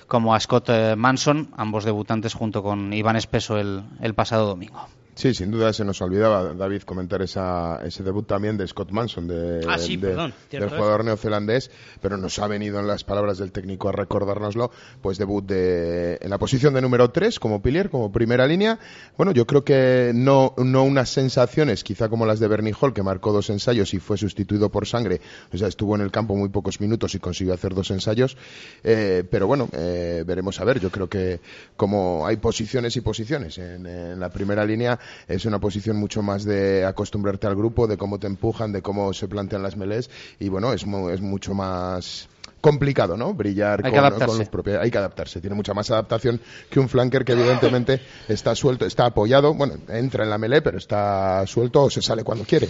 [0.07, 4.87] como a Scott eh, Manson, ambos debutantes junto con Iván Espeso el, el pasado domingo.
[5.19, 9.27] Sí, sin duda se nos olvidaba, David, comentar esa, ese debut también de Scott Manson,
[9.27, 10.79] de, Ah, sí, de- perdón, cierto del es.
[10.79, 15.45] jugador neozelandés, pero nos ha venido en las palabras del técnico a recordárnoslo, pues debut
[15.45, 18.79] de, en la posición de número 3 como pilier, como primera línea.
[19.17, 23.03] Bueno, yo creo que no, no unas sensaciones, quizá como las de Bernie Hall, que
[23.03, 25.19] marcó dos ensayos y fue sustituido por sangre,
[25.53, 28.37] o sea, estuvo en el campo muy pocos minutos y consiguió hacer dos ensayos,
[28.85, 31.41] eh, pero bueno, eh, veremos a ver, yo creo que
[31.75, 34.97] como hay posiciones y posiciones, en, en la primera línea
[35.27, 39.13] es una posición mucho más de acostumbrarte al grupo, de cómo te empujan, de cómo
[39.13, 42.27] se plantean las melés y bueno, es, mu- es mucho más
[42.61, 43.33] complicado, ¿no?
[43.33, 44.81] Brillar Hay con, con los propios.
[44.81, 45.39] Hay que adaptarse.
[45.39, 49.53] Tiene mucha más adaptación que un flanker que evidentemente está suelto, está apoyado.
[49.53, 52.67] Bueno, entra en la melé, pero está suelto o se sale cuando quiere.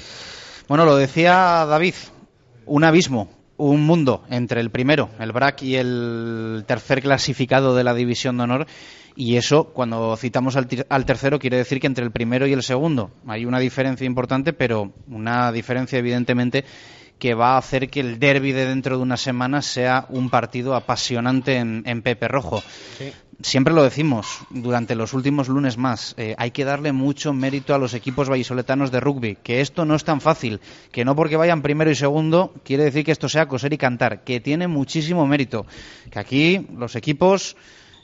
[0.67, 1.95] Bueno, lo decía David,
[2.67, 7.95] un abismo, un mundo entre el primero, el BRAC, y el tercer clasificado de la
[7.95, 8.67] División de Honor.
[9.19, 13.11] Y eso, cuando citamos al, tercero, quiere decir que entre el primero y el segundo
[13.27, 16.63] hay una diferencia importante, pero una diferencia evidentemente
[17.19, 20.73] que va a hacer que el derby de dentro de unas semanas sea un partido
[20.73, 22.63] apasionante en, en Pepe Rojo.
[23.41, 27.77] Siempre lo decimos durante los últimos lunes más, eh, hay que darle mucho mérito a
[27.77, 30.61] los equipos vallisoletanos de rugby, que esto no es tan fácil,
[30.93, 34.23] que no porque vayan primero y segundo quiere decir que esto sea coser y cantar,
[34.23, 35.65] que tiene muchísimo mérito,
[36.09, 37.57] que aquí los equipos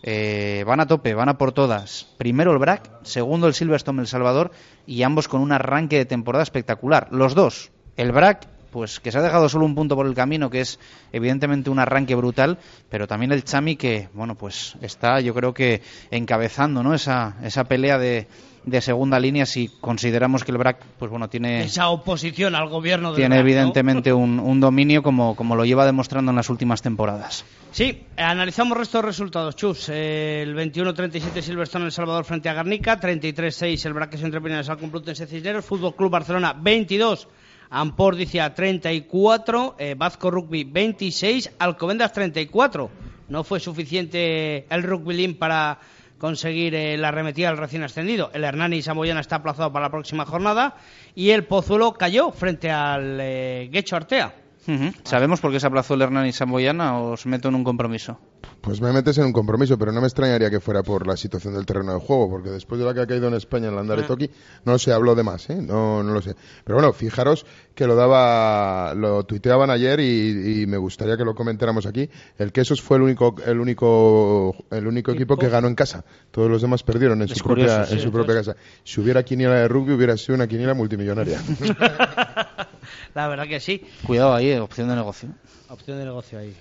[0.07, 2.05] eh, van a tope, van a por todas.
[2.17, 4.51] Primero el BRAC, segundo el Silverstone El Salvador
[4.85, 7.07] y ambos con un arranque de temporada espectacular.
[7.09, 10.49] Los dos, el BRAC pues que se ha dejado solo un punto por el camino,
[10.49, 10.79] que es
[11.11, 15.81] evidentemente un arranque brutal, pero también el Chami que, bueno, pues está yo creo que
[16.11, 16.93] encabezando, ¿no?
[16.93, 18.27] Esa, esa pelea de,
[18.65, 23.09] de segunda línea si consideramos que el BRAC pues bueno tiene esa oposición al gobierno
[23.09, 23.49] del tiene BRAC, ¿no?
[23.49, 27.45] evidentemente un, un dominio como, como lo lleva demostrando en las últimas temporadas.
[27.71, 29.55] Sí, analizamos restos de resultados.
[29.55, 34.69] Chus, eh, el 21-37 Silverstone El Salvador frente a Garnica, 33-6 el Braques entre Pinares
[34.69, 37.27] al Complutense Cisneros, Fútbol Club Barcelona 22,
[37.69, 42.89] Ampordicia 34, eh, Vasco Rugby 26, Alcobendas 34.
[43.27, 45.79] No fue suficiente el Rugby League para
[46.17, 48.31] conseguir eh, la arremetida al recién ascendido.
[48.33, 50.75] El Hernani Samoyana está aplazado para la próxima jornada
[51.13, 54.44] y el Pozuelo cayó frente al eh, Guecho Artea.
[54.67, 54.91] Ujú.
[55.03, 58.19] ¿Sabemos por qué se aplazó el Hernán y Samboyana o os meto en un compromiso?
[58.61, 61.53] Pues me metes en un compromiso, pero no me extrañaría que fuera por la situación
[61.53, 64.03] del terreno de juego, porque después de la que ha caído en España en Landare
[64.03, 64.29] Toki,
[64.65, 65.61] no se habló de más, ¿eh?
[65.61, 66.35] No, no lo sé.
[66.63, 71.35] Pero bueno, fijaros que lo daba, lo tuiteaban ayer y, y me gustaría que lo
[71.35, 72.09] comentáramos aquí.
[72.39, 76.03] El Quesos fue el único, el único, el único equipo que ganó en casa.
[76.31, 78.55] Todos los demás perdieron en Es su curioso, propia, sí, en su propia casa.
[78.83, 81.39] Si hubiera quiniela de rugby, hubiera sido una quiniela multimillonaria.
[83.13, 83.81] La verdad que sí.
[84.05, 85.29] Cuidado ahí, opción de negocio.
[85.69, 86.55] Opción de negocio ahí.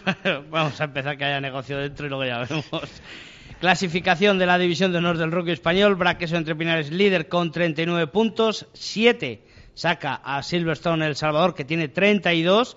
[0.50, 2.64] Vamos a empezar que haya negocio dentro y luego ya vemos.
[3.60, 5.94] Clasificación de la División de Honor del Rugby Español.
[5.96, 8.66] Braqueso entre Pinares líder con 39 puntos.
[8.72, 9.42] 7
[9.74, 12.76] saca a Silverstone El Salvador que tiene 32.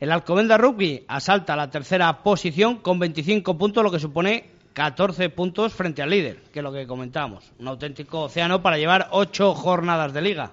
[0.00, 5.72] El Alcobenda Rugby asalta la tercera posición con 25 puntos, lo que supone 14 puntos
[5.72, 7.52] frente al líder, que es lo que comentábamos.
[7.58, 10.52] Un auténtico océano para llevar 8 jornadas de liga.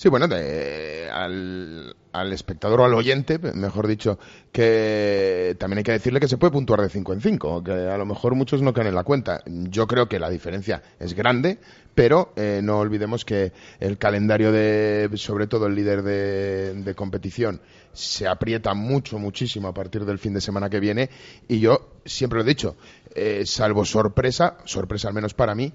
[0.00, 4.18] Sí, bueno, de- al, espectador o al oyente, mejor dicho,
[4.50, 7.98] que también hay que decirle que se puede puntuar de 5 en 5, que a
[7.98, 9.42] lo mejor muchos no caen en la cuenta.
[9.44, 11.58] Yo creo que la diferencia es grande,
[11.94, 17.60] pero eh, no olvidemos que el calendario de, sobre todo el líder de, de competición,
[17.92, 21.10] se aprieta mucho, muchísimo a partir del fin de semana que viene,
[21.46, 22.74] y yo siempre lo he dicho,
[23.14, 25.74] eh, salvo sorpresa, sorpresa al menos para mí,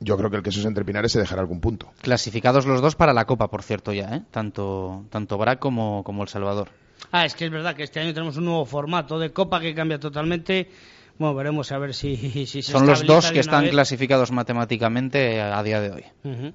[0.00, 1.92] yo creo que el Quesos entre Pinares se dejará algún punto.
[2.02, 4.22] Clasificados los dos para la Copa, por cierto, ya, ¿eh?
[4.30, 6.68] Tanto, tanto Brac como, como El Salvador.
[7.12, 9.74] Ah, es que es verdad que este año tenemos un nuevo formato de Copa que
[9.74, 10.70] cambia totalmente.
[11.18, 13.70] Bueno, veremos a ver si, si se Son los dos que están vez.
[13.70, 16.04] clasificados matemáticamente a día de hoy.
[16.24, 16.52] Ujú.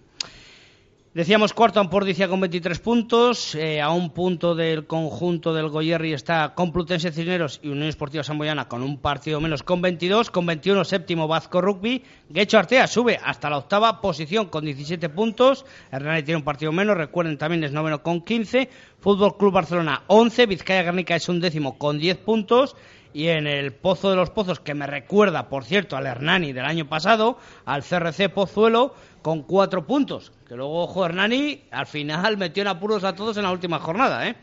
[1.15, 6.53] Decíamos cuarto Ampordicia con 23 puntos, eh, a un punto del conjunto del Goyerri está
[6.55, 9.63] Complutense Cisneros y Unión Esportiva Samboyana con un partido menos.
[9.63, 14.65] Con 22, con 21 séptimo Vasco Rugby, Guecho Artea sube hasta la octava posición con
[14.65, 18.67] 17 puntos, Hernani tiene un partido menos, recuerden también es noveno con 15,
[18.99, 22.75] Fútbol Club Barcelona 11, Vizcaya Guernica es un décimo con 10 puntos.
[23.13, 26.65] Y en el Pozo de los Pozos, que me recuerda, por cierto, al Hernani del
[26.65, 28.93] año pasado, al CRC Pozuelo,
[29.25, 30.31] con cuatro puntos.
[30.47, 34.27] Que luego, ojo, Hernani al final metió en apuros a todos en la última jornada,
[34.27, 34.35] ¿eh?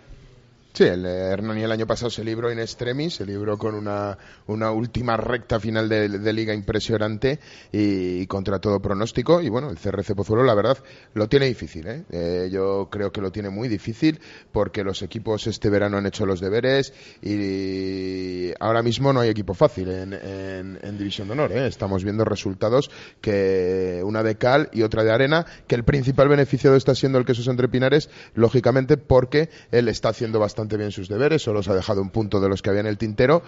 [0.75, 4.17] Sí, el eh, Hernani el año pasado se libró in extremis, se libró con una,
[4.47, 9.43] una última recta final de, liga impresionante y, contra todo pronóstico.
[9.43, 10.79] Y bueno, el CRC Pozuelo, la verdad,
[11.13, 11.87] lo tiene difícil.
[11.89, 12.05] ¿eh?
[12.11, 14.19] Eh, yo creo que lo tiene muy difícil
[14.51, 19.53] porque los equipos este verano han hecho los deberes y ahora mismo no hay equipo
[19.53, 21.53] fácil en, en- en División de Honor.
[21.53, 21.67] ¿eh?
[21.67, 26.77] Estamos viendo resultados que una de cal y otra de arena, que el principal beneficiado
[26.77, 31.43] está siendo el Quesos Entre Pinares, lógicamente porque él está haciendo bastante bien sus deberes,
[31.43, 33.43] solo se ha dejado un punto de los que había en el tintero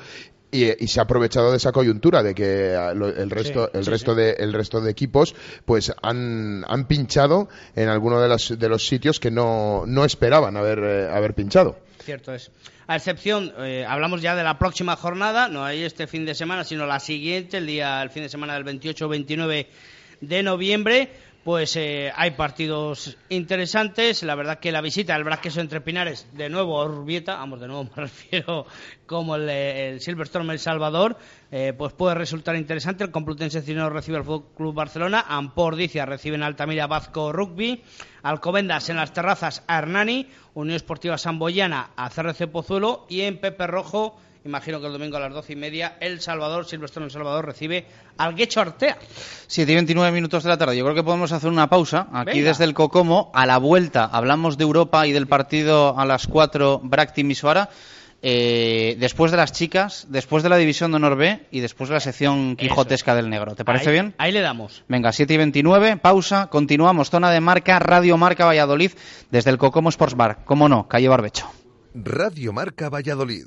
[0.50, 3.84] y, y se ha aprovechado de esa coyuntura de que lo- el resto, Sí, el
[3.84, 4.18] sí, resto sí.
[4.20, 8.86] de el resto de equipos pues han, han pinchado en alguno de los, de los
[8.86, 11.78] sitios que no, no esperaban haber, eh, haber pinchado.
[12.04, 12.50] Cierto es.
[12.86, 16.62] A excepción, eh, hablamos ya de la próxima jornada, no hay este fin de semana,
[16.64, 19.66] sino la siguiente, el día, el fin de semana del 28-29
[20.20, 21.08] de noviembre.
[21.44, 24.22] Pues eh, hay partidos interesantes.
[24.22, 27.68] La verdad que la visita del Brasqueso entre Pinares, de nuevo a Urbieta, vamos, de
[27.68, 28.64] nuevo me refiero
[29.04, 31.18] como el, el Silverstone El Salvador,
[31.50, 33.04] eh, pues puede resultar interesante.
[33.04, 37.82] El Complutense Cisneros recibe al Fútbol Club Barcelona, Ampordicia recibe en Altamira Vasco Rugby,
[38.22, 43.66] Alcobendas en las terrazas a Hernani, Unión Esportiva Samboyana a CRC Pozuelo y en Pepe
[43.66, 47.46] Rojo, imagino que el domingo a las doce y media, El Salvador, Silverstone El Salvador
[47.46, 47.86] recibe
[48.18, 48.98] al Guecho Artea.
[49.46, 50.76] 7 y 29 minutos de la tarde.
[50.76, 52.08] Yo creo que podemos hacer una pausa.
[52.12, 52.48] Aquí Venga.
[52.50, 56.80] desde el Cocomo, a la vuelta, hablamos de Europa y del partido a las 4
[56.82, 57.70] Bracti Misuara.
[58.26, 61.94] Eh, después de las chicas, después de la división de Honor B y después de
[61.94, 63.54] la sección quijotesca del negro.
[63.54, 64.14] ¿Te parece Ahí- bien?
[64.16, 64.82] Ahí le damos.
[64.88, 67.10] Venga, 7 y 29, pausa, continuamos.
[67.10, 68.92] Zona de marca, Radio Marca Valladolid,
[69.30, 70.38] desde el Cocomo Sports Bar.
[70.46, 71.46] Cómo no, calle Barbecho.
[71.96, 73.46] Radio Marca Valladolid,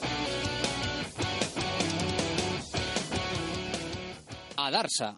[4.71, 5.17] Adarsa,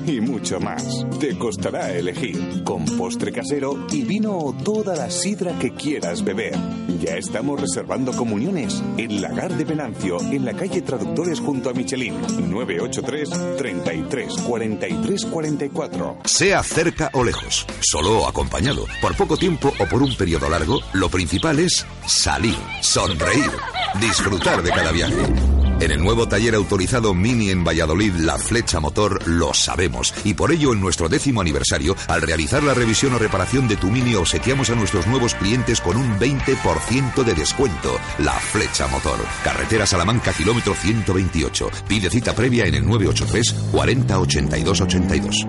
[0.05, 1.05] y mucho más.
[1.19, 6.55] Te costará elegir, con postre casero y vino o toda la sidra que quieras beber.
[6.99, 12.15] Ya estamos reservando comuniones en Lagar de Venancio, en la calle Traductores junto a Michelin,
[12.49, 16.17] 983 33 43 44.
[16.25, 20.79] Sea cerca o lejos, solo o acompañado, por poco tiempo o por un periodo largo,
[20.93, 23.51] lo principal es salir, sonreír,
[23.99, 25.60] disfrutar de cada viaje.
[25.81, 30.13] En el nuevo taller autorizado Mini en Valladolid, La Flecha Motor, lo sabemos.
[30.23, 33.89] Y por ello, en nuestro décimo aniversario, al realizar la revisión o reparación de tu
[33.89, 37.97] Mini, obsequiamos a nuestros nuevos clientes con un 20% de descuento.
[38.19, 39.21] La Flecha Motor.
[39.43, 41.71] Carretera Salamanca, kilómetro 128.
[41.87, 45.47] Pide cita previa en el 983 40 82 82.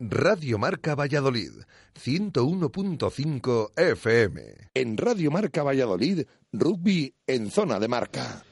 [0.00, 1.52] Radio Marca Valladolid,
[2.04, 4.42] 101.5 FM.
[4.74, 8.44] En Radio Marca Valladolid, rugby en zona de marca.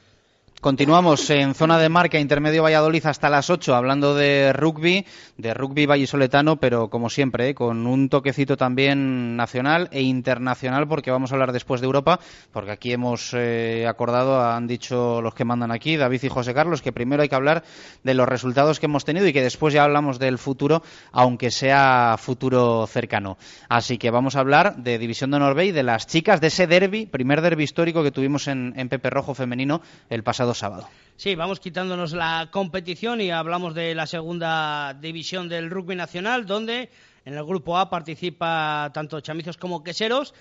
[0.61, 5.05] Continuamos en zona de marca intermedio Valladolid hasta las 8 hablando de rugby,
[5.37, 7.55] de rugby vallisoletano, pero como siempre, ¿eh?
[7.55, 12.19] con un toquecito también nacional e internacional porque vamos a hablar después de Europa,
[12.51, 16.81] porque aquí hemos eh, acordado, han dicho los que mandan aquí, David y José Carlos,
[16.81, 17.63] que primero hay que hablar
[18.03, 22.17] de los resultados que hemos tenido y que después ya hablamos del futuro, aunque sea
[22.19, 23.37] futuro cercano.
[23.69, 26.67] Así que vamos a hablar de División de Honor y de las chicas de ese
[26.67, 30.48] derby, primer derby histórico que tuvimos en, en Pepe Rojo femenino el pasado
[31.15, 36.89] Sí, vamos quitándonos la competición y hablamos de la segunda división del rugby nacional, donde
[37.25, 40.33] en el grupo A participa tanto chamizos como queseros.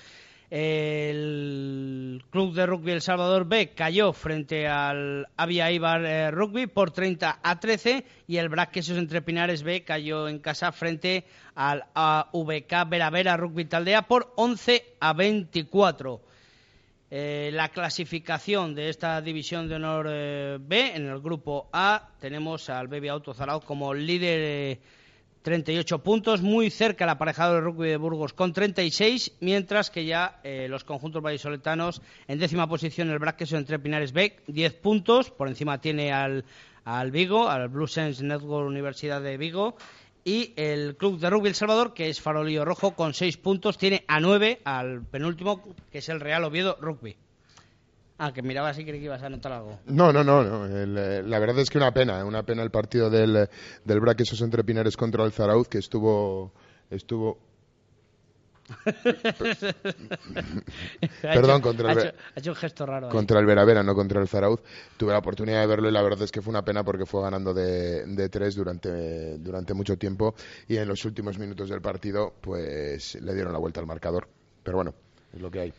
[0.50, 6.90] El Club de Rugby El Salvador B cayó frente al Avia Ibar eh, Rugby por
[6.90, 11.84] 30 a 13 y el Brac Quesos Entre Pinares B cayó en casa frente al
[11.92, 16.22] AVK Veravera Rugby Taldea por 11 a 24.
[17.10, 22.68] Eh, la clasificación de esta división de honor eh, B en el grupo A tenemos
[22.68, 24.80] al Baby Auto Zarao como líder eh,
[25.48, 30.40] 38 puntos, muy cerca el aparejado del rugby de Burgos con 36, mientras que ya
[30.44, 35.48] eh, los conjuntos vallisoletanos en décima posición el Braqueso entre Pinares B 10 puntos, por
[35.48, 36.44] encima tiene al,
[36.84, 39.76] al Vigo, al Blue Sense Network Universidad de Vigo
[40.28, 44.04] y el club de rugby El Salvador, que es Farolillo Rojo, con seis puntos, tiene
[44.08, 47.16] a nueve al penúltimo, que es el Real Oviedo Rugby.
[48.18, 49.78] Ah, que miraba así, creí que ibas a anotar algo.
[49.86, 50.44] No, no, no.
[50.44, 50.66] no.
[50.66, 53.48] El, eh, la verdad es que una pena, una pena el partido del,
[53.86, 56.52] del Braquesos entre Pinares contra el Zarauz, que estuvo.
[56.90, 57.38] estuvo
[61.22, 63.08] Perdón, contra el, ha, hecho, ha hecho un gesto raro.
[63.08, 64.60] contra el Veravera, no contra el Zarauz.
[64.96, 67.22] Tuve la oportunidad de verlo y la verdad es que fue una pena porque fue
[67.22, 70.34] ganando de, de tres durante, durante mucho tiempo
[70.66, 74.28] y en los últimos minutos del partido pues le dieron la vuelta al marcador.
[74.62, 74.94] Pero bueno,
[75.32, 75.72] es lo que hay.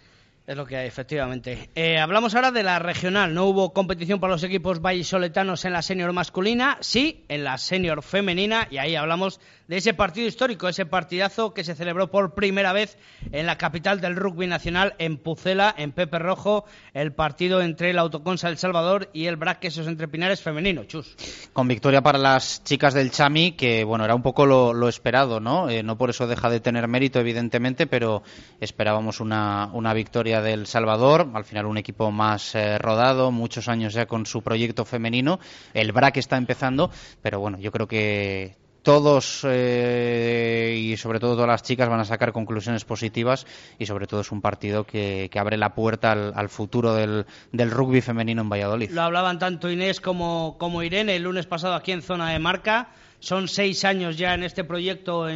[0.49, 1.69] Es lo que hay, efectivamente.
[1.75, 3.35] Eh, hablamos ahora de la regional.
[3.35, 8.01] No hubo competición para los equipos vallisoletanos en la senior masculina, sí en la senior
[8.01, 12.73] femenina, y ahí hablamos de ese partido histórico, ese partidazo que se celebró por primera
[12.73, 12.97] vez
[13.31, 17.99] en la capital del rugby nacional, en Pucela, en Pepe Rojo, el partido entre el
[17.99, 20.85] Autoconsa El Salvador y el Braquesos entre Pinares femenino.
[20.85, 21.15] Chus.
[21.53, 25.69] Con victoria para las chicas del Chami, que bueno, era un poco lo, esperado, ¿no?
[25.69, 28.23] Eh, no por eso deja de tener mérito, evidentemente, pero
[28.59, 33.93] esperábamos una, una victoria del Salvador, al final un equipo más eh, rodado, muchos años
[33.93, 35.39] ya con su proyecto femenino.
[35.73, 41.47] El BRAC está empezando, pero bueno, yo creo que todos eh, y sobre todo todas
[41.47, 43.45] las chicas van a sacar conclusiones positivas
[43.77, 48.41] y sobre todo es un partido que, abre la puerta al, futuro del, rugby femenino
[48.41, 48.89] en Valladolid.
[48.91, 52.89] Lo hablaban tanto Inés como, como Irene el lunes pasado aquí en zona de marca.
[53.19, 55.27] Son seis años ya en este proyecto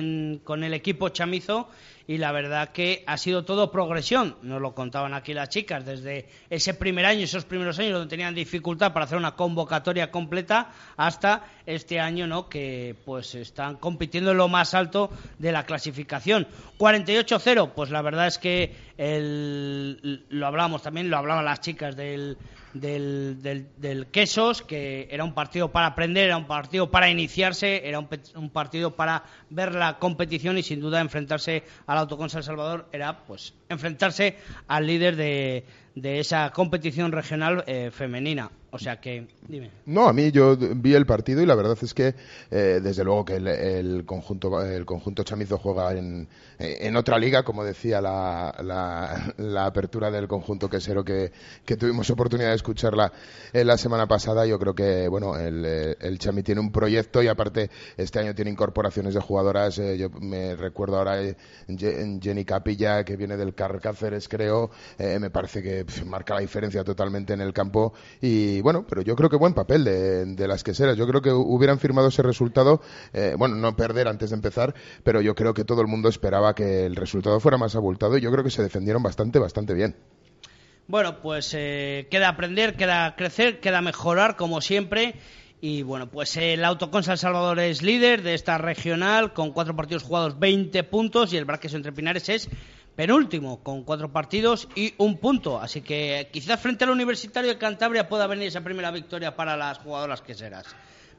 [0.43, 1.67] con el equipo chamizo
[2.07, 4.37] y la verdad que ha sido todo progresión.
[4.41, 8.35] Nos lo contaban aquí las chicas desde ese primer año, esos primeros años donde tenían
[8.35, 12.49] dificultad para hacer una convocatoria completa hasta este año, ¿no?
[12.49, 16.47] Que pues están compitiendo en lo más alto de la clasificación.
[16.77, 22.37] 48-0, pues la verdad es que el, lo hablábamos también, lo hablaban las chicas del
[22.73, 27.99] del, del, Quesos, que era un partido para aprender, era un partido para iniciarse, era
[27.99, 31.63] un, partido para ver la competición y sin duda enfrentarse
[31.93, 34.37] al Autoconsa El Salvador era pues enfrentarse
[34.67, 35.63] al líder de,
[35.95, 38.49] de esa competición regional eh, femenina.
[38.75, 39.69] O sea que, dime.
[39.85, 42.15] No, a mí yo vi el partido y la verdad es que,
[42.49, 46.27] eh, desde luego que el, conjunto el conjunto chamizo juega en,
[46.57, 48.51] en otra liga, como decía la,
[49.37, 51.31] la, apertura del conjunto quesero que,
[51.63, 53.13] que tuvimos oportunidad de escucharla
[53.53, 54.47] eh, la semana pasada.
[54.47, 58.49] Yo creo que, bueno, el, el Chami tiene un proyecto y aparte este año tiene
[58.49, 59.75] incorporaciones de jugadoras.
[59.75, 61.21] yo me recuerdo ahora
[61.67, 64.71] Jenny Capilla, que viene del Car Cáceres, creo.
[64.97, 69.29] me parece que marca la diferencia totalmente en el campo y bueno, pero yo creo
[69.29, 70.97] que buen papel de, las queseras.
[70.97, 72.81] Yo creo que hubieran firmado ese resultado,
[73.13, 74.73] eh, bueno, no perder antes de empezar,
[75.03, 78.21] pero yo creo que todo el mundo esperaba que el resultado fuera más abultado y
[78.21, 79.95] yo creo que se defendieron bastante, bastante bien.
[80.87, 85.15] Bueno, pues eh, queda aprender, queda crecer, queda mejorar como siempre.
[85.61, 90.03] Y bueno, pues el Autoconsa El Salvador es líder de esta regional con cuatro partidos
[90.03, 92.49] jugados, 20 puntos y el Braqueso entre Pinares es
[92.95, 95.59] penúltimo con cuatro partidos y un punto.
[95.59, 99.79] Así que quizás frente al Universitario de Cantabria pueda venir esa primera victoria para las
[99.79, 100.65] jugadoras que serás.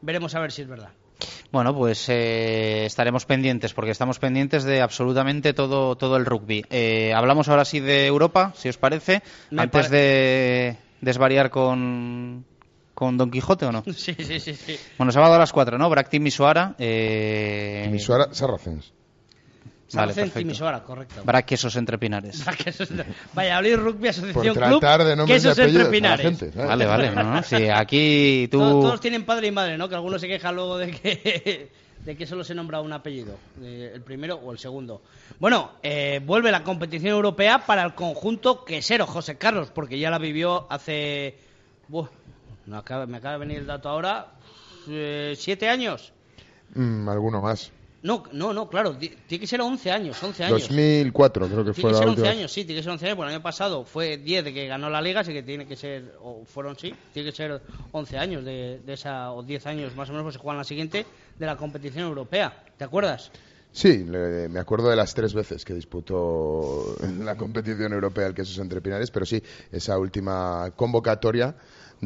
[0.03, 0.91] Veremos a ver si es verdad.
[1.53, 6.64] Bueno, pues eh, estaremos pendientes porque estamos pendientes de absolutamente todo, todo el rugby.
[6.70, 9.22] Eh, hablamos ahora sí de Europa, si os parece,
[9.57, 12.45] antes de desvariar con,
[12.95, 13.85] con Don Quijote o no?
[13.95, 14.55] Sí, sí, sí.
[14.55, 14.77] sí.
[14.99, 15.89] Bueno, sábado a las 4, ¿no?
[15.89, 16.75] Bracti Misuara.
[16.79, 17.89] Eh...
[17.91, 18.93] Misuara Sarracens.
[19.95, 20.82] Vale, perfecto.
[20.84, 21.22] correcto.
[21.24, 22.45] Braquesos entre Pinares.
[23.36, 26.55] Valladolid Rugby Asociación Por tratar de quesos entre Pinares.
[26.55, 27.11] vale, vale.
[27.11, 27.42] ¿no?
[27.42, 28.59] Sí, aquí tú...
[28.59, 29.88] Todos, tienen padre y madre, ¿no?
[29.88, 31.70] Que algunos se quejan luego de que,
[32.05, 33.36] de que solo se nombra un apellido.
[33.62, 35.03] El primero o el segundo.
[35.38, 40.18] Bueno, eh, vuelve la competición europea para el conjunto quesero, José Carlos, porque ya la
[40.18, 41.38] vivió hace...
[42.66, 44.28] me acaba de venir el dato ahora.
[44.88, 46.12] Eh, ¿Siete años?
[46.74, 47.72] Mm, alguno más.
[48.05, 50.61] No, no, no, claro, tiene que ser 11 años, 11 años.
[50.61, 53.16] 2004 creo que fue Tiene que ser 11 años, sí, tiene que ser 11 años.
[53.16, 55.74] Bueno, el año pasado fue 10 de que ganó la liga, así que tiene que
[55.74, 60.11] ser, o fueron, sí, tiene que ser 11 años de, esa, o 10 años más
[60.11, 61.07] o menos, pues se juega la siguiente
[61.38, 62.64] de la competición europea.
[62.76, 63.30] ¿Te acuerdas?
[63.72, 68.82] Sí, me acuerdo de las tres veces que disputó la competición europea el Quesos Entre
[68.82, 69.42] Pinares, pero sí,
[69.72, 71.57] esa última convocatoria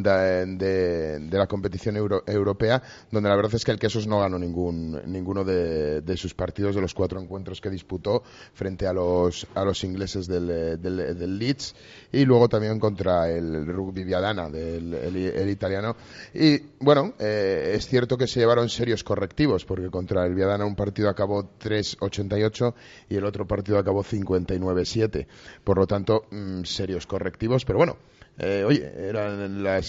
[0.03, 5.45] de, la competición europea, donde la verdad es que el Quesos no ganó ningún, ninguno
[5.45, 8.23] de, sus partidos de los cuatro encuentros que disputó
[8.55, 11.75] frente a los, a los ingleses del, del, Leeds
[12.13, 15.97] y luego también contra el Rugby Viadana, del el, italiano.
[16.35, 20.75] Y bueno, eh, es cierto que se llevaron serios correctivos, porque contra el Viadana un
[20.75, 22.75] partido acabó 3-88
[23.11, 25.27] y el otro partido acabó 59-7.
[25.65, 27.97] Por lo tanto, mm, serios correctivos, pero bueno
[28.41, 29.88] eh, oye, eran las,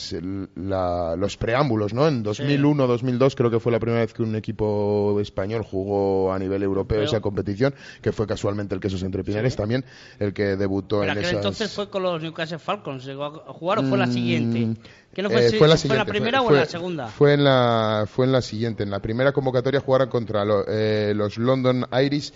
[0.56, 2.08] los preámbulos, ¿no?
[2.08, 6.64] En 2001-2002 creo que fue la primera vez que un equipo español jugó a nivel
[6.64, 9.86] europeo esa competición, que fue casualmente el Quesos Entre Pinares también,
[10.20, 11.34] el que debutó en esas...
[11.34, 13.06] entonces fue con los Newcastle Falcons?
[13.06, 14.82] ¿Llegó a jugar o fue la mm, siguiente?
[15.18, 17.08] no fue, eh, la ¿Fue la primera o en la segunda?
[17.08, 18.84] Fue en la, fue en la siguiente.
[18.84, 22.32] En la primera convocatoria jugaron contra eh, los London Irish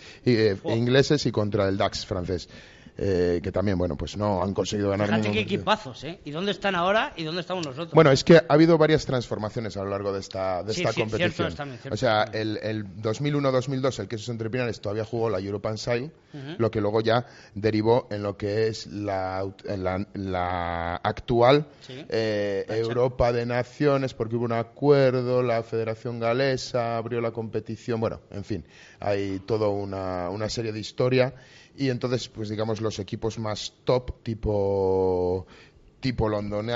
[0.66, 2.50] ingleses y contra el Dax francés.
[2.98, 6.20] Eh, que también, bueno, pues no han conseguido ganar Fíjate ningún qué equipazos, ¿eh?
[6.26, 7.94] ¿Y dónde están ahora y dónde estamos nosotros?
[7.94, 10.94] Bueno, es que ha habido varias transformaciones a lo largo de esta, de Sí, esta
[10.94, 11.32] sí, competición.
[11.34, 15.40] cierto también, cierto o sea, el, el 2001-2002 el Quesos Entre Pinares todavía jugó la
[15.40, 16.56] European Style, Ujú.
[16.58, 17.26] lo que luego ya
[17.56, 22.06] derivó en lo que es la, la, la actual Sí.
[22.10, 28.22] eh, Europa de Naciones, porque hubo un acuerdo, la Federación Galesa abrió la competición, bueno,
[28.32, 28.66] en fin,
[29.00, 31.34] hay toda una, una serie de historia
[31.76, 35.48] y entonces, pues digamos, los equipos más top, tipo
[36.00, 36.68] tipo London,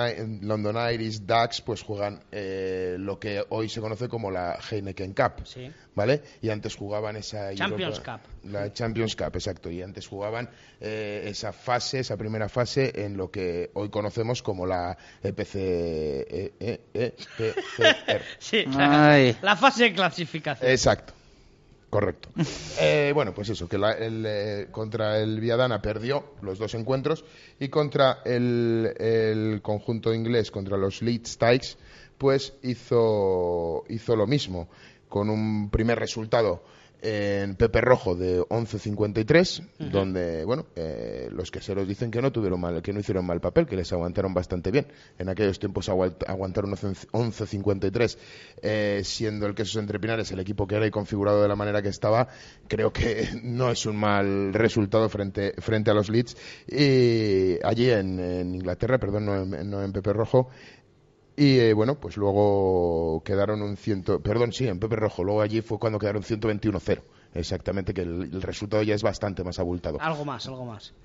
[0.41, 5.45] London Irish, DAX, pues juegan eh, lo que hoy se conoce como la Heineken Cup,
[5.45, 5.69] Sí.
[5.95, 6.21] ¿vale?
[6.41, 8.49] Y antes jugaban esa Champions Europa- Cup.
[8.53, 9.69] la Champions Cup, exacto.
[9.69, 10.49] Y antes jugaban
[10.79, 15.55] eh, esa fase, esa primera fase, en lo que hoy conocemos como la E EPC,
[15.57, 18.21] eh, eh, EPCR.
[18.39, 20.71] Sí, la, la fase de clasificación.
[20.71, 21.13] Exacto.
[21.89, 22.29] Correcto.
[22.79, 27.25] Eh, bueno, pues eso, que la- el, eh, contra el Viadana perdió los dos encuentros
[27.59, 31.77] y contra el, el conjunto inglés, contra los Leeds Tykes,
[32.19, 34.67] pues hizo, hizo lo mismo,
[35.09, 36.61] con un primer resultado
[37.01, 39.89] en Pepe Rojo de 11.53, Ujú.
[39.91, 43.65] donde, bueno, eh, los queseros dicen que no tuvieron mal, que no hicieron mal papel,
[43.67, 44.87] que les aguantaron bastante bien.
[45.19, 48.17] En aquellos tiempos aguant- aguantaron 11.53,
[48.61, 51.81] eh, siendo el Quesos Entre Pinares el equipo que era y configurado de la manera
[51.81, 52.27] que estaba,
[52.67, 56.35] creo que no es un mal resultado frente, frente a los Leeds.
[56.67, 60.49] Y allí en, en Inglaterra, perdón, no en, no en Pepe Rojo,
[61.39, 65.61] y eh, bueno, pues luego quedaron un ciento, perdón, sí, en Pepe Rojo, luego allí
[65.61, 66.99] fue cuando quedaron 121-0,
[67.35, 69.99] exactamente, que el, resultado ya es bastante más abultado.
[70.01, 70.95] Algo más, algo más.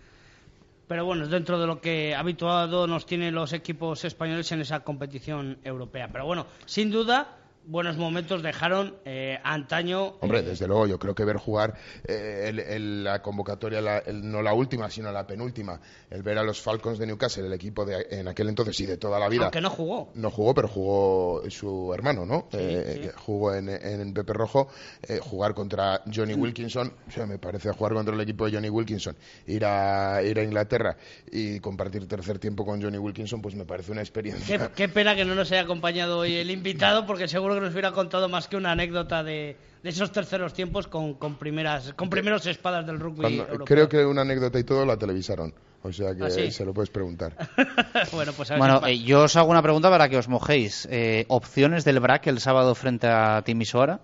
[0.88, 4.80] Pero bueno, es dentro de lo que habituado nos tienen los equipos españoles en esa
[4.80, 6.08] competición europea.
[6.10, 10.14] Pero bueno, sin duda, buenos momentos dejaron eh, antaño.
[10.20, 11.74] Hombre, desde luego, yo creo que ver jugar
[12.06, 16.38] eh, el- el- la convocatoria, la- el- no la última, sino la penúltima, el ver
[16.38, 19.28] a los Falcons de Newcastle, el equipo de en aquel entonces y de toda la
[19.28, 19.44] vida.
[19.44, 20.10] Aunque no jugó.
[20.14, 22.48] No jugó, pero jugó su hermano, ¿no?
[22.50, 23.10] Sí, Eh, sí.
[23.24, 24.68] Jugó en, en Pepe Rojo,
[25.08, 28.68] eh, jugar contra Johnny Wilkinson, o sea, me parece jugar contra el equipo de Johnny
[28.70, 30.96] Wilkinson, ir a, ir a Inglaterra
[31.30, 34.70] y compartir tercer tiempo con Johnny Wilkinson, pues me parece una Qué, experiencia.
[34.74, 37.92] qué pena que no nos haya acompañado hoy el invitado, porque seguro que nos hubiera
[37.92, 42.46] contado más que una anécdota de, de esos terceros tiempos con, con primeras, con primeros
[42.46, 43.20] espadas del rugby.
[43.20, 43.64] Cuando- europeo.
[43.64, 46.50] creo que una anécdota y todo la televisaron, o sea que ¿Ah, sí?
[46.50, 47.36] se lo puedes preguntar.
[48.12, 50.86] bueno, pues a ver Bueno, eh, yo os hago una pregunta para que os mojéis.
[50.90, 54.00] Eh, ¿Opciones del BRAC el sábado frente a Timisoara?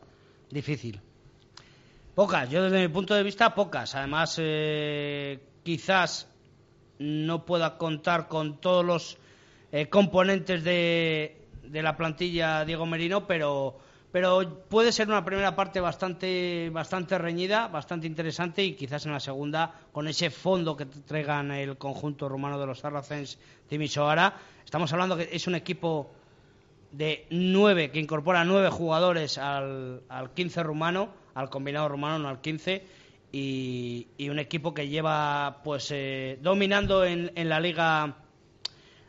[0.51, 1.01] Difícil.
[2.14, 3.94] Pocas, yo desde mi punto de vista, pocas.
[3.94, 6.26] Además, eh, quizás
[6.99, 9.18] no pueda contar con todos los
[9.70, 11.36] eh, componentes de,
[11.71, 13.79] de la plantilla Diego Merino, pero,
[14.12, 19.21] pero puede ser una primera parte bastante, bastante reñida, bastante interesante y quizás en la
[19.21, 23.39] segunda, con ese fondo que traigan el conjunto rumano de los Saracens
[23.69, 24.35] Timisoara.
[24.64, 26.11] Estamos hablando que es un equipo
[26.93, 32.41] de nueve, que incorpora nueve jugadores al, al 15 rumano, al combinado rumano, no al
[32.41, 32.83] 15,
[33.31, 38.16] y, y un equipo que lleva pues eh, dominando en, en la liga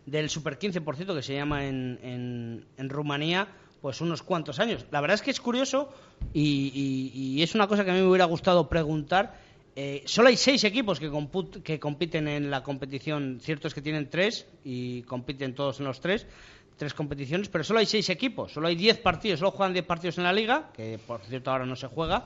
[0.09, 3.47] del Super 15, por cierto, que se llama en, en, Rumanía,
[3.81, 4.85] pues unos cuantos años.
[4.91, 5.93] La verdad es que es curioso
[6.33, 6.71] y,
[7.13, 9.39] y- y es una cosa que a mí me hubiera gustado preguntar.
[9.75, 13.39] Eh, solo hay seis equipos que, comput- que compiten en la competición.
[13.41, 16.27] Cierto es que tienen tres y compiten todos en los tres,
[16.75, 20.17] tres competiciones, pero solo hay seis equipos, solo hay diez partidos, solo juegan diez partidos
[20.17, 22.25] en la liga, que por cierto ahora no se juega,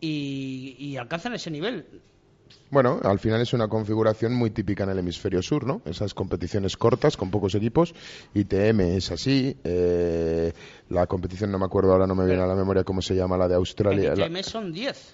[0.00, 1.86] y alcanzan ese nivel.
[2.70, 5.82] Bueno, al final es una configuración muy típica en el hemisferio sur, ¿no?
[5.84, 7.94] Esas competiciones cortas con pocos equipos.
[8.34, 9.56] ITM es así.
[9.64, 10.52] eh,
[10.88, 13.36] la competición, no me acuerdo ahora, no me viene a la memoria cómo se llama,
[13.36, 14.12] la de Australia.
[14.12, 15.12] En la- ITM son diez.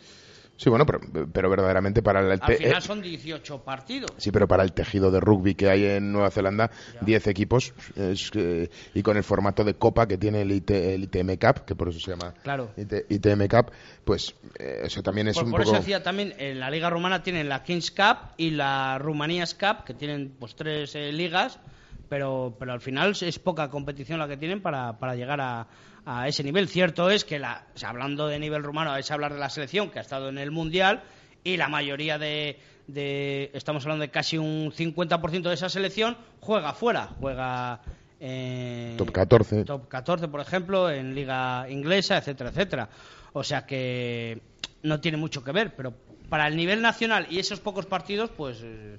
[0.58, 0.98] Sí, bueno, pero,
[1.32, 4.10] pero verdaderamente para el, Al final eh, son 18 partidos.
[4.16, 6.68] Sí, pero para el tejido de rugby que hay en Nueva Zelanda,
[7.00, 11.04] 10 equipos, es, eh, y con el formato de copa que tiene el, IT el
[11.04, 12.72] ITM Cup, que por eso se llama Claro.
[12.76, 13.70] IT ITM Cup,
[14.04, 15.70] pues eh, eso también es Por, un por poco...
[15.74, 19.84] eso decía también, en la Liga Rumana tienen la Kings Cup y la Rumanías Cup,
[19.84, 21.60] que tienen pues tres eh, ligas,
[22.08, 25.68] pero, pero al final es poca competición la que tienen para, para llegar a,
[26.10, 26.68] a ese nivel.
[26.68, 29.90] Cierto es que, la, o sea, hablando de nivel rumano, es hablar de la selección
[29.90, 31.02] que ha estado en el Mundial
[31.44, 36.72] y la mayoría de, de- estamos hablando de casi un 50% de esa selección, juega
[36.72, 37.82] fuera, juega...
[38.20, 39.64] eh, Top 14.
[39.64, 42.88] Top 14, por ejemplo, en liga inglesa, etcétera, etcétera.
[43.34, 44.40] O sea que
[44.82, 45.92] no tiene mucho que ver, pero
[46.30, 48.96] para el nivel nacional y esos pocos partidos, pues eh,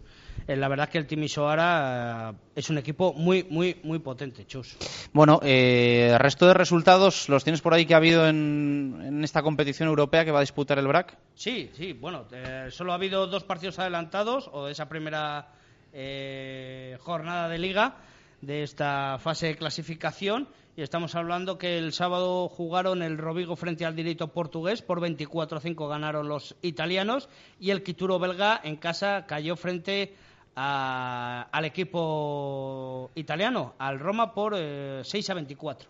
[0.48, 4.78] eh, la verdad que el Timisoara eh, es un equipo muy, muy, muy potente, Chus.
[5.14, 9.24] Bueno, eh, el resto de resultados, ¿los tienes por ahí que ha habido en, en
[9.24, 11.18] esta competición europea que va a disputar el BRAC?
[11.36, 15.48] Sí, sí, bueno, eh, solo ha habido dos partidos adelantados o de esa primera
[15.94, 17.96] eh, jornada de liga
[18.42, 23.86] de esta fase de clasificación y estamos hablando que el sábado jugaron el Rovigo frente
[23.86, 27.28] al Direito portugués por 24-5 ganaron los italianos
[27.60, 30.14] y el Quituro belga en casa cayó frente
[30.62, 35.90] a- al equipo italiano, al Roma por eh, 6 a 24.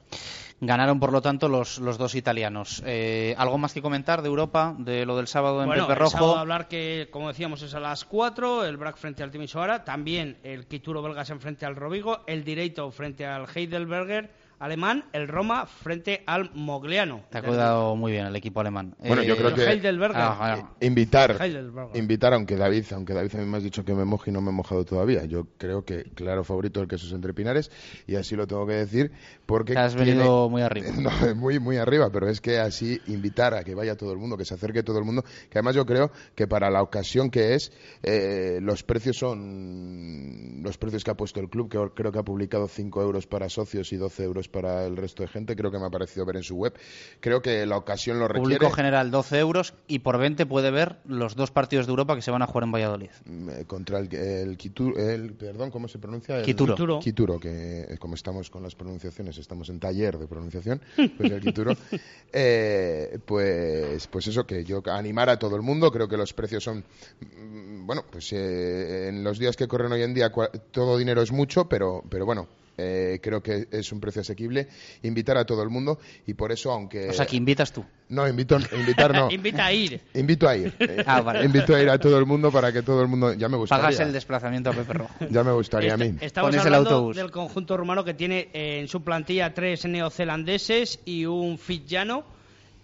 [0.61, 2.83] Ganaron, por lo tanto, los, los dos italianos.
[2.85, 6.11] Eh, ¿Algo más que comentar de Europa, de lo del sábado en Bueno, Pepe Rojo?
[6.11, 10.37] sábado hablar que, como decíamos, es a las 4, el BRAC frente al Timisoara, también
[10.43, 15.65] el Quituro belga se enfrenta al Rovigo, el Direito frente al Heidelberger alemán, el Roma
[15.65, 17.23] frente al Mogliano.
[17.31, 18.95] Te ha cuidado muy bien el equipo alemán.
[18.99, 19.61] Bueno, yo Eh, creo que.
[20.13, 20.69] Ah, ah.
[20.81, 21.37] invitar,
[21.95, 24.41] invitar, aunque David, aunque David a mí me has dicho que me moje y no
[24.41, 25.25] me he mojado todavía.
[25.25, 27.71] Yo creo que claro favorito el queso entre pinares
[28.07, 29.11] y así lo tengo que decir
[29.45, 30.87] porque Te has tiene- venido muy arriba.
[30.99, 34.35] No, muy muy arriba, pero es que así invitar a que vaya todo el mundo,
[34.37, 37.55] que se acerque todo el mundo, que además yo creo que para la ocasión que
[37.55, 37.71] es
[38.03, 42.23] eh, los precios son los precios que ha puesto el club, que creo que ha
[42.23, 45.79] publicado 5 euros para socios y 12 euros para el resto de gente, creo que
[45.79, 46.73] me ha parecido ver en su web.
[47.19, 48.57] Creo que la ocasión lo requiere.
[48.57, 52.21] Público general 12 euros y por 20 puede ver los dos partidos de Europa que
[52.21, 53.09] se van a jugar en Valladolid.
[53.27, 56.37] Eh, contra el, el, Quitu- el- perdón, ¿cómo se pronuncia?
[56.39, 56.73] El- Quituro.
[56.75, 56.99] Quituro.
[56.99, 60.81] Quituro, que eh, como estamos con las pronunciaciones, estamos en taller de pronunciación,
[61.17, 61.73] pues el Quituro,
[62.33, 66.63] eh, pues, pues eso, que yo animar a todo el mundo, creo que los precios
[66.63, 66.83] son,
[67.21, 70.31] mm, bueno, pues eh, en los días que corren hoy en día
[70.71, 72.47] todo dinero es mucho, pero, pero bueno,
[72.79, 74.67] eh, creo que es un precio asequible,
[75.03, 77.09] invitar a todo el mundo y por eso, aunque...
[77.09, 77.83] O sea, que invitas tú.
[78.07, 79.29] No, invito, invitar no.
[79.31, 79.99] Invita a ir.
[80.13, 80.73] Invito a ir.
[80.79, 81.43] Eh, Ah, vale.
[81.45, 83.33] Invito a ir a todo el mundo para que todo el mundo.
[83.33, 83.83] Ya me gustaría.
[83.83, 85.13] Pagas el desplazamiento a Pepe Rojo.
[85.29, 86.05] Ya me gustaría a mí.
[86.05, 87.15] Este, Estamos Pones el hablando autobús.
[87.17, 92.23] del conjunto rumano que tiene eh, en su plantilla tres neozelandeses y un fijiano.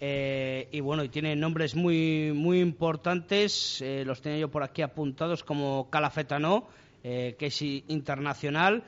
[0.00, 3.80] eh, y bueno, y tiene nombres muy, muy importantes.
[3.80, 6.66] eh, los tenía yo por aquí apuntados como Calafetano,
[7.02, 8.84] eh, que es internacional.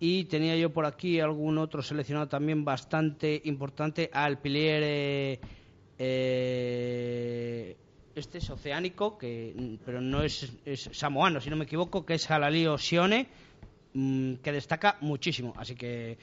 [0.00, 4.82] Y tenía yo por aquí algún otro seleccionado también bastante importante, al Pilier.
[4.84, 5.40] eh,
[5.98, 7.76] eh,
[8.14, 12.14] este es oceánico, que, mm, pero no es, es samoano, si no me equivoco, que
[12.14, 13.28] es Halalí Sione,
[13.94, 15.54] mm, que destaca muchísimo.
[15.56, 16.18] Así que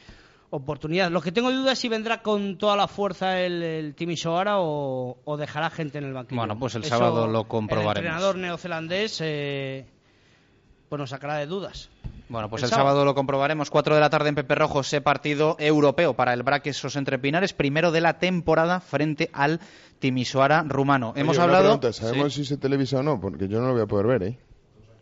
[0.50, 1.10] oportunidad.
[1.12, 5.18] Lo que tengo duda es si vendrá con toda la fuerza el, el Timisoara o,
[5.24, 6.40] o dejará gente en el banquillo.
[6.40, 7.98] Bueno, pues el Eso, sábado lo comprobaremos.
[7.98, 9.86] El entrenador neozelandés eh,
[10.90, 11.90] pues nos sacará de dudas.
[12.28, 13.06] Bueno, pues El el, sábado.
[13.06, 13.70] lo comprobaremos.
[13.70, 17.20] 4 de la tarde en Pepe Rojo, ese partido europeo para el Braque Esos Entre
[17.20, 19.60] Pinares, primero de la temporada frente al
[20.00, 21.12] Timisoara rumano.
[21.12, 21.64] Oye, Hemos una hablado.
[21.66, 23.20] pregunta, ¿Sabemos si se televisa o no?
[23.22, 24.40] Porque yo no lo voy a poder ver, ¿eh?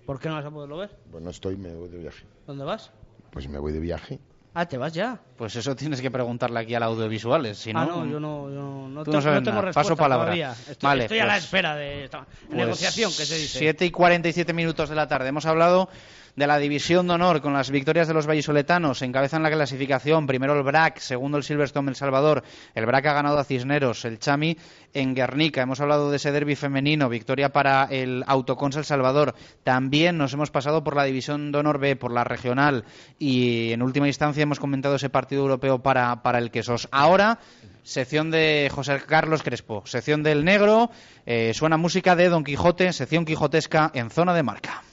[0.06, 0.92] ¿Por qué no vas a poderlo ver?
[1.12, 2.26] Pues no estoy, me voy de viaje.
[2.46, 2.92] ¿Dónde vas?
[3.32, 4.20] Pues me voy de viaje.
[4.56, 5.20] Ah, te vas ya.
[5.38, 7.80] Pues eso tienes que preguntarle aquí al audiovisuales, si no.
[7.80, 9.66] ah, no, yo no, yo no, no Tú te- no sabes no tengo nada.
[9.68, 10.26] respuesta Paso palabra.
[10.26, 10.52] todavía.
[10.52, 13.58] Estoy, Vale, estoy a la pues- espera de esta Pues negociación que se dice.
[13.60, 15.30] 7 y 47 minutos de la tarde.
[15.30, 15.90] Hemos hablado
[16.36, 19.02] de la división de honor con las victorias de los vallisoletanos.
[19.02, 20.26] Encabezan la clasificación.
[20.26, 22.44] Primero el BRAC, segundo el Silverstone El Salvador.
[22.74, 24.58] El BRAC ha ganado a Cisneros, el Chami
[24.94, 25.62] en Guernica.
[25.62, 27.10] Hemos hablado de ese derby femenino.
[27.10, 29.36] Victoria para el Autocons El Salvador.
[29.64, 32.86] También nos hemos pasado por la división de honor B, por la regional.
[33.20, 36.88] Y en última instancia hemos comentado ese partido europeo para, para el Quesos.
[36.92, 37.40] Ahora
[37.84, 40.90] sección de José Carlos Crespo, sección del negro,
[41.26, 44.84] eh, suena música de Don Quijote, sección quijotesca en zona de marca.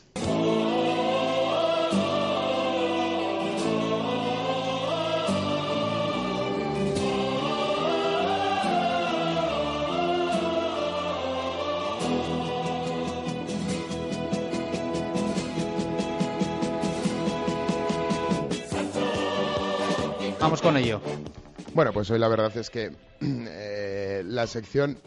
[21.75, 24.99] Bueno, pues hoy la verdad es que eh, la sección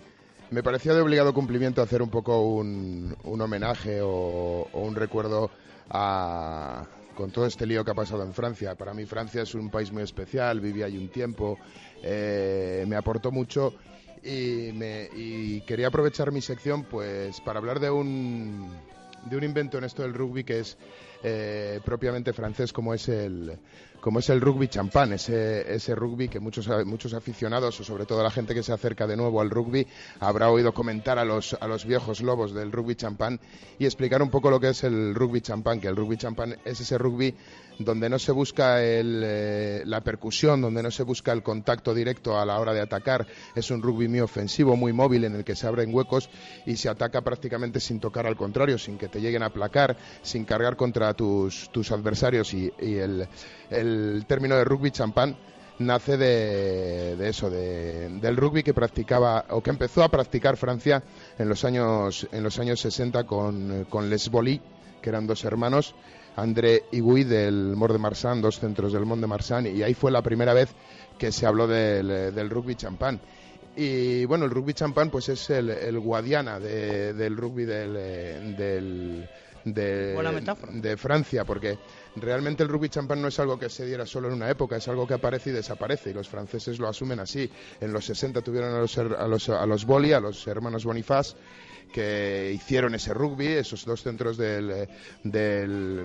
[0.52, 5.50] me parecía de obligado cumplimiento hacer un poco un, un homenaje o, o un recuerdo
[5.90, 6.86] a,
[7.16, 8.76] con todo este lío que ha pasado en Francia.
[8.76, 11.58] Para mí Francia es un país muy especial, viví ahí un tiempo,
[12.02, 13.74] eh, me aportó mucho
[14.24, 18.70] y, me, y quería aprovechar mi sección pues para hablar de un,
[19.26, 20.78] de un invento en esto del rugby que es
[21.24, 23.58] eh, propiamente francés como es el
[24.04, 28.22] como es el rugby champán, ese, ese rugby que muchos, muchos aficionados, o sobre todo
[28.22, 29.88] la gente que se acerca de nuevo al rugby,
[30.20, 33.40] habrá oído comentar a los, a los viejos lobos del rugby champán
[33.80, 36.82] y explicar un poco lo que es el rugby champán, que el rugby champán es
[36.82, 37.34] ese rugby
[37.80, 42.46] donde no se busca eh, la percusión, donde no se busca el contacto directo a
[42.46, 43.26] la hora de atacar.
[43.56, 46.30] Es un rugby muy ofensivo, muy móvil, en el que se abren huecos
[46.66, 50.46] y se ataca prácticamente sin tocar al contrario, sin que te lleguen a aplacar, sin
[50.46, 52.54] cargar contra tus, tus adversarios.
[52.54, 53.28] Y, el,
[53.70, 55.36] el, término de rugby champán
[55.80, 61.04] nace de, de eso, de, del rugby que practicaba o que empezó a practicar Francia
[61.38, 64.62] en los años, en los años 60 con, con Les Bolis,
[65.02, 65.96] que eran dos hermanos
[66.36, 70.12] André Guy del Mort de Marsan, dos centros del Mont de Marsan, y ahí fue
[70.12, 70.70] la primera vez
[71.18, 73.20] que se habló del, rugby champán.
[73.76, 79.30] Y bueno, el rugby champán pues es el, Guadiana del rugby del, del
[79.66, 81.78] de, Francia, porque
[82.16, 84.88] realmente el rugby champán no es algo que se diera solo en una época, es
[84.88, 87.50] algo que aparece y desaparece, y los franceses lo asumen así.
[87.80, 91.36] En los 60 tuvieron a los, a los, a los Boli, a los hermanos Bonifaz,
[91.92, 94.88] que hicieron ese rugby, esos dos centros del,
[95.24, 96.04] del,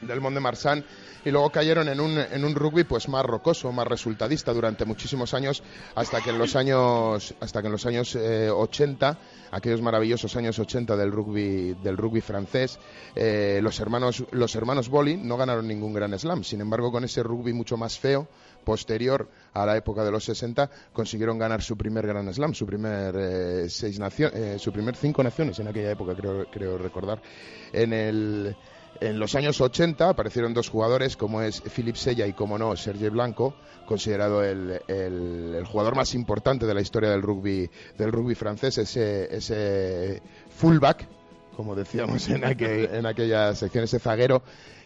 [0.00, 0.84] del Mont de Marsan
[1.24, 5.34] y luego cayeron en un, en un rugby pues más rocoso, más resultadista durante muchísimos
[5.34, 5.62] años
[5.94, 9.16] hasta que en los años hasta que en los años 80, eh,
[9.50, 12.78] aquellos maravillosos años 80 del rugby del rugby francés,
[13.14, 17.22] eh, los hermanos los hermanos Boli no ganaron ningún gran slam, sin embargo con ese
[17.22, 18.28] rugby mucho más feo
[18.64, 23.14] posterior a la época de los 60 consiguieron ganar su primer Gran Slam, su primer
[23.16, 24.00] eh, seis
[24.58, 27.20] su primer cinco naciones en aquella época creo, creo recordar.
[27.72, 28.56] En el
[29.00, 33.08] en los años 80 aparecieron dos jugadores como es Philippe Sella y como no Sergei
[33.08, 33.54] Blanco,
[33.86, 34.80] considerado el,
[35.66, 40.22] jugador más importante de la historia del rugby del rugby francés, ese, ese
[40.56, 41.06] fullback,
[41.56, 44.42] como decíamos en, en aquella sección, ese zaguero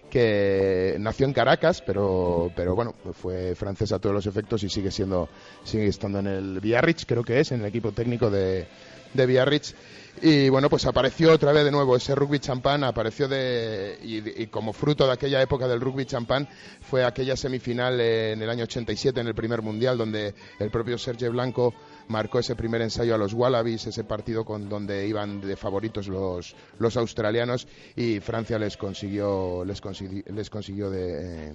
[0.08, 4.90] que nació en Caracas, pero, pero bueno, fue francés a todos los efectos y sigue
[4.90, 5.28] siendo
[5.64, 8.66] sigue estando en el Biarritz, creo que es, en el equipo técnico de,
[9.12, 9.74] de Biarritz
[10.20, 14.72] y bueno, pues apareció otra vez de nuevo ese rugby champán, apareció de, y, como
[14.72, 16.48] fruto de aquella época del rugby champán
[16.80, 21.30] fue aquella semifinal en el año 87 en el primer mundial donde el propio Sergio
[21.30, 21.74] Blanco
[22.08, 26.54] marcó ese primer ensayo a los Wallabies, ese partido con donde iban de favoritos los,
[26.78, 31.50] los australianos y Francia les consiguió, les consiguió, les consiguió de...
[31.50, 31.54] Eh,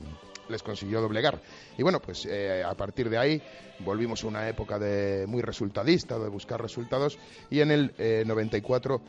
[0.49, 1.41] les consiguió doblegar.
[1.78, 3.41] Y bueno, pues eh, a partir de ahí
[3.80, 7.18] volvimos a una época de muy resultadista, de buscar resultados,
[7.49, 7.93] y en el
[8.28, 8.99] 94 eh,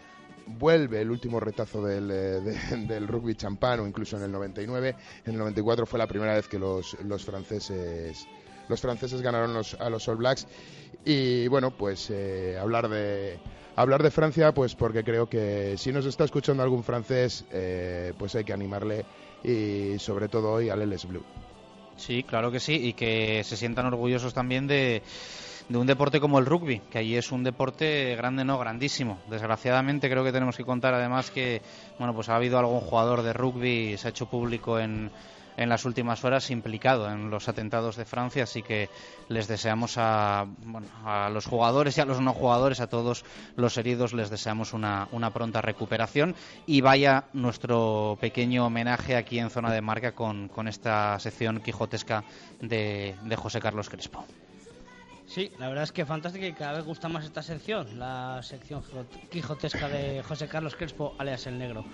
[0.47, 2.41] vuelve el último retazo del, eh,
[2.89, 4.97] del, rugby champán, o incluso en el 99.
[5.25, 8.27] En el 94 fue la primera vez que los, los franceses
[8.69, 10.47] los franceses ganaron los, a los All Blacks
[11.05, 12.13] y bueno pues
[12.61, 13.39] hablar de
[13.77, 17.45] hablar de Francia pues porque creo que si nos está escuchando algún francés
[18.19, 19.05] pues hay que animarle
[19.45, 21.25] y sobre todo hoy al LS Blue.
[21.97, 25.03] Sí, claro que sí, y que se sientan orgullosos también de,
[25.69, 29.19] de un deporte como el rugby, que allí es un deporte grande, no grandísimo.
[29.31, 31.63] Desgraciadamente creo que tenemos que contar además que
[31.99, 35.11] bueno, pues ha habido algún jugador de rugby, se ha hecho público en,
[35.57, 38.89] en las últimas horas implicado en los atentados de Francia, así que
[39.29, 40.47] les deseamos a,
[41.05, 43.25] a los jugadores y a los no jugadores, a todos
[43.57, 46.35] los heridos, les deseamos una, una pronta recuperación
[46.67, 52.25] y vaya nuestro pequeño homenaje aquí en Zona de Marca con, con esta sección quijotesca
[52.61, 54.25] de, de José Carlos Crespo.
[55.27, 58.83] Sí, la verdad es que fantástica y cada vez gusta más esta sección, la sección
[59.31, 61.85] quijotesca de José Carlos Crespo, alias el Negro.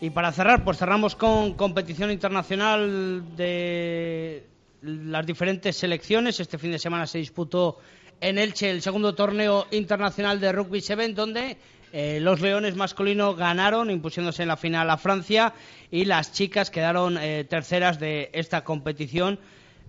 [0.00, 4.46] Y para cerrar, pues cerramos con competición internacional de
[4.82, 6.38] las diferentes selecciones.
[6.38, 7.78] Este fin de semana se disputó
[8.20, 11.56] en Elche el segundo torneo internacional de Rugby 7, donde
[11.92, 15.54] eh, los Leones masculinos ganaron, impusiéndose en la final a Francia,
[15.90, 19.38] y las chicas quedaron eh, terceras de esta competición.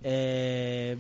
[0.04, 0.98] Eh,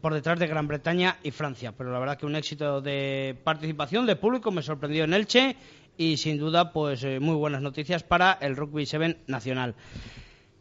[0.00, 1.72] por detrás de Gran Bretaña y Francia.
[1.76, 5.56] Pero la verdad que un éxito de participación de público me sorprendió en Elche
[5.96, 9.74] y sin duda pues eh, muy buenas noticias para el Rugby 7 nacional.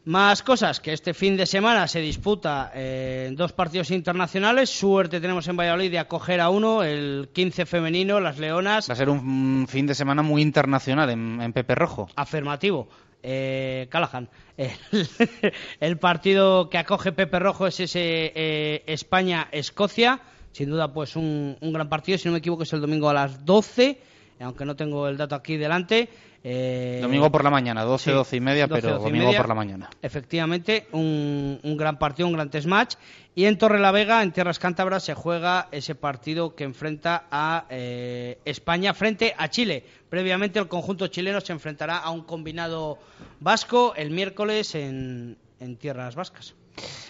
[0.06, 4.70] Más cosas, que este fin de semana se disputa eh, dos partidos internacionales.
[4.70, 8.88] Suerte tenemos en Valladolid de acoger a uno, el 15 femenino, las Leonas.
[8.88, 12.08] Va a ser un fin de semana muy internacional en, Pepe Rojo.
[12.16, 12.88] Afirmativo.
[13.24, 14.30] Eh, Callahan.
[15.80, 20.22] El, partido que acoge Pepe Rojo es ese eh, España-Escocia.
[20.52, 22.20] Sin duda, pues un, un gran partido.
[22.20, 24.00] Si no me equivoco, es el domingo a las 12
[24.40, 26.10] aunque no tengo el dato aquí delante.
[26.48, 29.28] Eh, domingo por la mañana, 12, sí, 12 y media, 12, pero 12 y domingo
[29.28, 29.40] media.
[29.40, 29.90] por la mañana.
[30.02, 32.96] Efectivamente, un, un gran partido, un gran test match.
[33.34, 38.94] Y en Torrelavega, en Tierras Cántabras, se juega ese partido que enfrenta a eh, España
[38.94, 39.84] frente a Chile.
[40.10, 43.00] Previamente, el conjunto chileno se enfrentará a un combinado
[43.40, 46.54] vasco el miércoles en, en Tierras Vascas.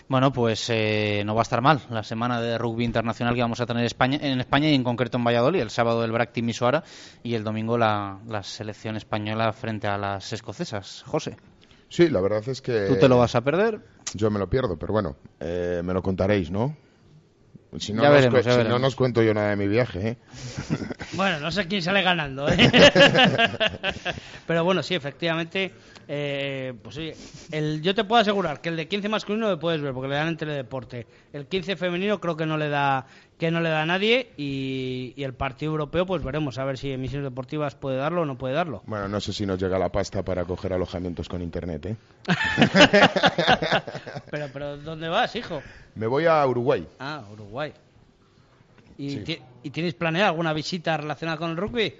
[0.07, 3.59] Bueno, pues eh, no va a estar mal la semana de rugby internacional que vamos
[3.59, 5.61] a tener España, en España y en concreto en Valladolid.
[5.61, 6.84] El sábado el BRAC Team Isoara
[7.24, 11.03] y el domingo la, la selección española frente a las escocesas.
[11.07, 11.38] José.
[11.89, 12.88] Sí, la verdad es que...
[12.88, 13.80] ¿Tú te lo vas a perder?
[14.13, 16.76] Yo me lo pierdo, pero bueno, eh, me lo contaréis, ¿no?
[17.80, 18.80] Si no, Ya nos veremos, cu- ya si veremos.
[18.80, 20.18] no nos cuento yo nada de mi viaje, ¿eh?
[21.14, 22.58] Bueno, no sé quién sale ganando, ¿eh?
[24.48, 25.72] Pero bueno, sí, efectivamente,
[26.08, 27.16] eh, pues oye,
[27.52, 30.16] el, yo te puedo asegurar que el de 15 masculino lo puedes ver porque le
[30.16, 31.08] dan en teledeporte.
[31.34, 33.06] El 15 femenino creo que no le da
[33.38, 36.78] que no le da a nadie y, y el partido europeo pues veremos a ver
[36.78, 38.82] si emisiones deportivas puede darlo o no puede darlo.
[38.86, 41.96] Bueno, no sé si nos llega la pasta para coger alojamientos con internet, ¿eh?
[44.32, 45.62] Pero pero ¿dónde vas, hijo?
[45.96, 46.88] Me voy a Uruguay.
[47.00, 47.74] Ah, Uruguay.
[48.98, 49.40] ¿Y, Sí.
[49.64, 51.94] ¿y tienes planeada alguna visita relacionada con el rugby?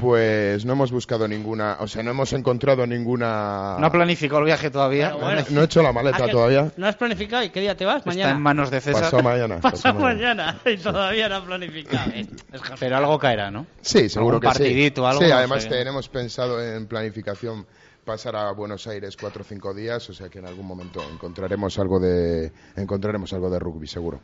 [0.00, 3.76] Pues no hemos buscado ninguna, o sea, no hemos encontrado ninguna...
[3.78, 5.14] No ha planificado el viaje todavía.
[5.14, 5.42] Bueno.
[5.50, 6.72] No he hecho la maleta ¿A que todavía.
[6.76, 7.44] ¿No has planificado?
[7.44, 7.98] ¿Y qué día te vas?
[7.98, 8.32] Está Mañana.
[8.32, 9.02] en manos de César.
[9.02, 9.60] Pasado mañana.
[9.60, 10.44] Pasado mañana.
[10.44, 12.10] mañana y todavía no ha planificado.
[12.80, 13.66] Pero algo caerá, ¿no?
[13.80, 14.52] Sí, seguro que sí.
[14.52, 15.68] partidito, algo, sí, además sé.
[15.68, 17.66] tenemos pensado en planificación
[18.04, 21.78] pasar a Buenos Aires cuatro o cinco días, o sea que en algún momento encontraremos
[21.78, 24.20] algo de encontraremos algo de rugby, seguro.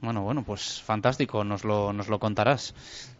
[0.00, 2.74] Bueno, bueno, pues fantástico, nos lo, nos lo contarás.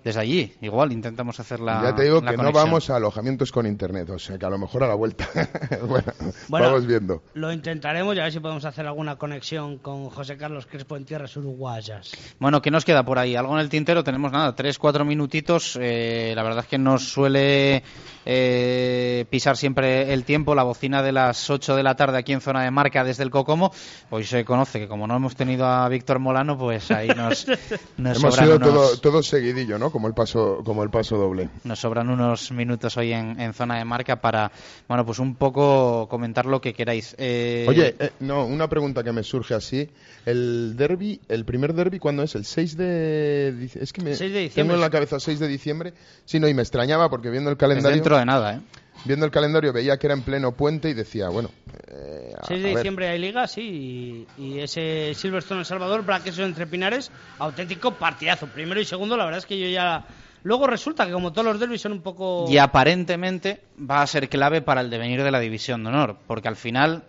[0.04, 1.82] Desde allí, igual, intentamos hacer la.
[1.82, 4.56] ya te digo que no vamos a alojamientos con internet, o sea que a lo
[4.56, 5.28] mejor a la vuelta.
[5.88, 6.12] bueno,
[6.46, 7.22] Bueno, vamos viendo.
[7.34, 11.04] Lo intentaremos y a ver si podemos hacer alguna conexión con José Carlos Crespo en
[11.04, 12.12] tierras uruguayas.
[12.38, 13.34] Bueno, ¿qué nos queda por ahí?
[13.34, 15.76] Algo en el tintero, tenemos nada, tres, cuatro minutitos.
[15.80, 17.82] eh, la verdad es que nos suele
[18.24, 22.40] eh, pisar siempre el tiempo, la bocina de las 8 de la tarde aquí en
[22.40, 23.72] zona de marca desde el Cocomo.
[24.10, 27.46] Hoy se conoce que como no hemos tenido a Víctor Molano, pues ahí nos,
[27.96, 29.90] nos Hemos sobran sido unos- todo, todo seguidillo, ¿no?
[29.90, 31.48] Como el paso como el paso doble.
[31.64, 34.50] Nos sobran unos minutos hoy en, en zona de marca para,
[34.88, 37.14] bueno, pues un poco comentar lo que queráis.
[37.18, 39.88] Eh, Oye, eh, no, una pregunta que me surge así.
[40.26, 42.34] El derby, el primer derby, ¿cuándo es?
[42.34, 44.50] ¿El 6 de Es que me 6 de diciembre.
[44.54, 45.92] tengo en la cabeza 6 de diciembre.
[46.24, 47.94] Sí, no, y me extrañaba porque viendo el es calendario...
[47.96, 48.60] dentro de nada, ¿eh?
[49.04, 51.50] Viendo el calendario veía que era en pleno puente y decía, bueno...
[51.86, 52.76] eh, a- 6 de a ver.
[52.78, 58.46] diciembre hay liga, sí, y, y ese Silverstone El Salvador, Braqueso entre Pinares, auténtico partidazo.
[58.48, 60.04] Primero y segundo, la verdad es que yo ya...
[60.44, 62.46] Luego resulta que como todos los derbis son un poco...
[62.48, 66.48] Y aparentemente va a ser clave para el devenir de la división de honor, porque
[66.48, 67.04] al final,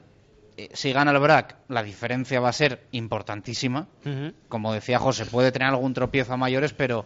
[0.57, 3.87] eh, si gana el BRAC, la diferencia va a ser importantísima.
[4.47, 7.05] Como decía José, puede tener algún tropiezo a mayores, pero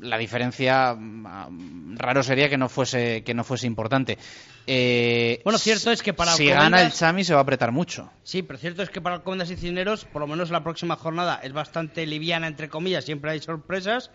[0.00, 4.18] la diferencia mm, raro sería que no fuese que no fuese importante.
[4.66, 7.72] Eh, Bueno, cierto es que para si Alcobendas- gana el Chami se va a apretar
[7.72, 8.10] mucho.
[8.24, 11.40] Sí, pero cierto es que para Alcobendas y Cisneros, por lo menos la próxima jornada
[11.42, 14.10] es bastante liviana, entre comillas, siempre hay sorpresas.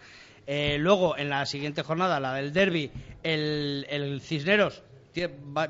[0.47, 2.91] Eh, luego, en la siguiente jornada, la del derby,
[3.23, 4.83] el, el Cisneros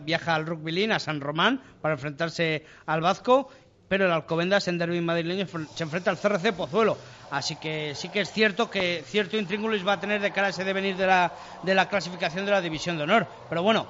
[0.06, 3.50] viaja al Rugby League, a San Román, para enfrentarse al Vasco,
[3.92, 6.98] pero el Alcobendas en derby madrileño se enfrenta al CRC Pozuelo.
[7.30, 10.50] Así que sí que es cierto que cierto intríngulis va a tener de cara a
[10.52, 13.28] ese devenir de la, de la clasificación de la División de Honor.
[13.50, 13.86] Pero bueno,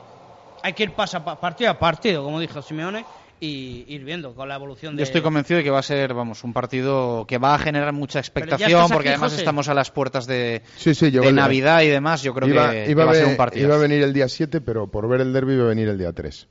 [0.63, 3.05] hay que ir paso a pa- partido a partido, como dijo Simeone,
[3.39, 5.01] y ir viendo con la evolución de...
[5.01, 7.93] Yo estoy convencido de que va a ser, vamos, un partido que va a generar
[7.93, 9.41] mucha expectación, porque aquí, además José.
[9.43, 12.23] estamos a las puertas de, Sí, sí, llegó de el- Navidad y demás.
[12.23, 13.67] Yo creo iba, que, que iba va a ser un partido.
[13.67, 15.99] iba a venir el día 7, pero por ver el derby iba a venir el
[15.99, 16.47] día 3.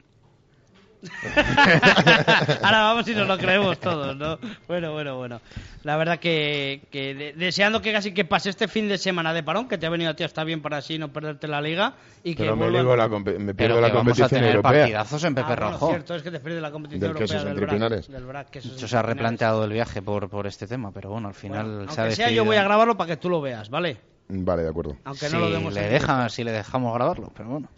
[2.63, 4.39] Ahora vamos y nos lo creemos todos, ¿no?
[4.69, 5.41] Bueno, bueno, bueno.
[5.83, 9.43] La verdad que, que de- deseando que casi que pase este fin de semana de
[9.43, 11.95] parón, que te ha venido a ti hasta bien para así no perderte la liga
[12.23, 14.29] y que Pero me, vuelvan- ligo la me pierdo Pero la que vamos a competición
[14.29, 14.81] tener europea.
[14.83, 15.89] partidazos en Pepe Ah, bueno, Rojo.
[15.89, 17.55] cierto, es que te pierdes la competición Del europea del
[17.89, 21.35] BRAC, del BRAC, se ha replanteado el viaje por, por este tema, pero bueno, al
[21.35, 23.41] final Bueno, se ha aunque sea yo decidido- voy a grabarlo para que tú lo
[23.41, 23.97] veas, ¿vale?
[24.33, 24.97] Vale, de acuerdo.
[25.05, 27.69] Aunque si no lo demos le dejan, si le dejamos grabarlo, pero bueno.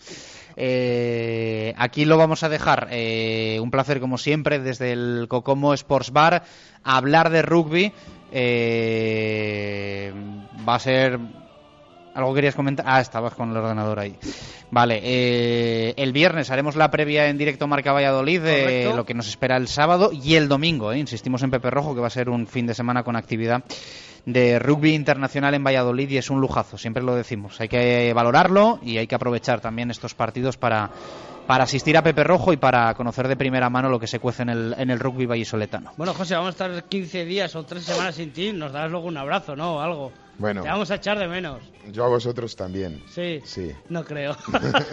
[0.57, 2.89] Eh, aquí lo vamos a dejar.
[2.91, 6.43] Eh, un placer como siempre desde el Cocomo Sports Bar
[6.85, 7.93] hablar de rugby.
[8.33, 10.13] Eh,
[10.69, 11.19] va a ser
[12.15, 12.85] algo querías comentar.
[12.89, 14.17] Ah, estabas con el ordenador ahí.
[14.71, 18.97] Vale, eh, el viernes haremos la previa en directo Marca Valladolid de Correcto.
[18.97, 20.93] lo que nos espera el sábado y el domingo.
[20.93, 23.63] eh, insistimos en Pepe Rojo que va a ser un fin de semana con actividad
[24.27, 27.61] de rugby internacional en Valladolid y es un lujazo, siempre lo decimos.
[27.61, 30.91] Hay que valorarlo y hay que aprovechar también estos partidos para,
[31.47, 34.43] para asistir a Pepe Rojo y para conocer de primera mano lo que se cuece
[34.43, 35.93] en el, en el rugby vallisoletano.
[35.97, 39.07] Bueno, José, vamos a estar 15 días o 3 semanas sin ti, nos darás luego
[39.07, 39.77] un abrazo, ¿no?
[39.77, 40.13] O algo.
[40.39, 40.63] Bueno.
[40.63, 41.61] Te vamos a echar de menos.
[41.93, 43.03] Yo a vosotros también.
[43.09, 43.41] Sí.
[43.45, 43.73] Sí.
[43.89, 44.37] No creo.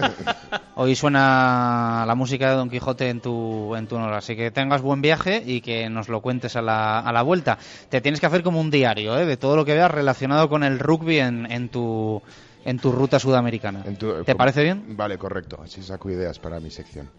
[0.75, 4.81] Hoy suena la música de Don Quijote en tu, en tu honor, así que tengas
[4.81, 7.57] buen viaje y que nos lo cuentes a la, a la vuelta.
[7.89, 9.25] Te tienes que hacer como un diario ¿eh?
[9.25, 12.21] de todo lo que veas relacionado con el rugby en, en tu
[12.65, 13.83] en tu ruta sudamericana.
[14.25, 14.97] ¿Te parece bien?
[14.97, 15.59] Vale, correcto.
[15.63, 17.09] Así saco ideas para mi sección.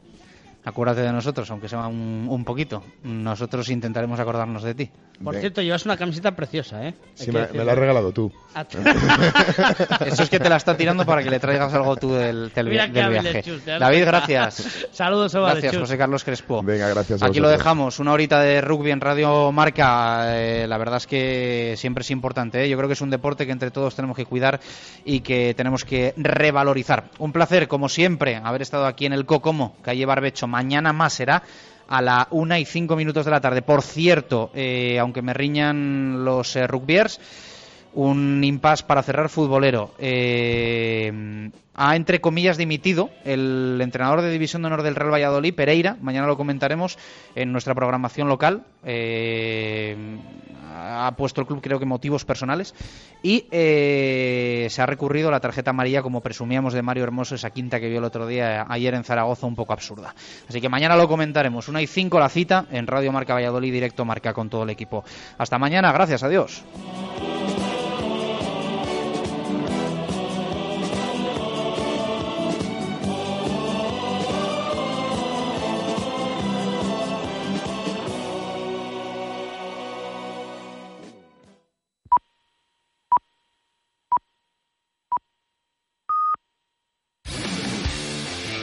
[0.64, 2.84] Acuérdate de nosotros, aunque sea un, un poquito.
[3.02, 4.90] Nosotros intentaremos acordarnos de ti.
[5.22, 6.94] Por cierto, llevas una camiseta preciosa, ¿eh?
[7.18, 8.32] Hay Sí, me, me la has regalado tú.
[8.54, 8.64] Ah,
[10.06, 12.66] Eso es que te la está tirando para que le traigas algo tú del, del,
[12.68, 13.42] Mira del qué hábil viaje.
[13.42, 14.86] Chus, David, gracias.
[14.92, 15.80] Saludos, Eva de Gracias.
[15.82, 16.62] José Carlos Crespo.
[16.62, 20.36] Venga, gracias a Aquí lo dejamos, una horita de rugby en Radio Marca.
[20.36, 22.64] eh, la verdad es que siempre es importante.
[22.64, 22.68] ¿eh?
[22.68, 24.60] Yo creo que es un deporte que entre todos tenemos que cuidar
[25.04, 27.10] y que tenemos que revalorizar.
[27.18, 30.46] Un placer, como siempre, haber estado aquí en el Cocomo, calle Barbecho.
[30.46, 31.42] Mañana más será
[31.90, 33.62] a la una y cinco minutos de la tarde.
[33.62, 37.20] Por cierto, eh, aunque me riñan los eh, rugbyers,
[37.94, 39.90] un impasse para cerrar futbolero.
[39.98, 45.96] Eh, ha, entre comillas, dimitido el entrenador de División de Honor del Real Valladolid, Pereira.
[46.00, 46.96] Mañana lo comentaremos
[47.34, 48.62] en nuestra programación local.
[48.84, 49.96] Eh,
[50.80, 52.74] ha puesto el club, creo que, motivos personales.
[53.22, 57.50] Y eh, se ha recurrido a la tarjeta amarilla, como presumíamos de Mario Hermoso, esa
[57.50, 60.14] quinta que vio el otro día ayer en Zaragoza, un poco absurda.
[60.48, 61.68] Así que mañana lo comentaremos.
[61.68, 65.04] Una y cinco la cita en Radio Marca Valladolid, directo Marca con todo el equipo.
[65.38, 66.64] Hasta mañana, gracias, adiós.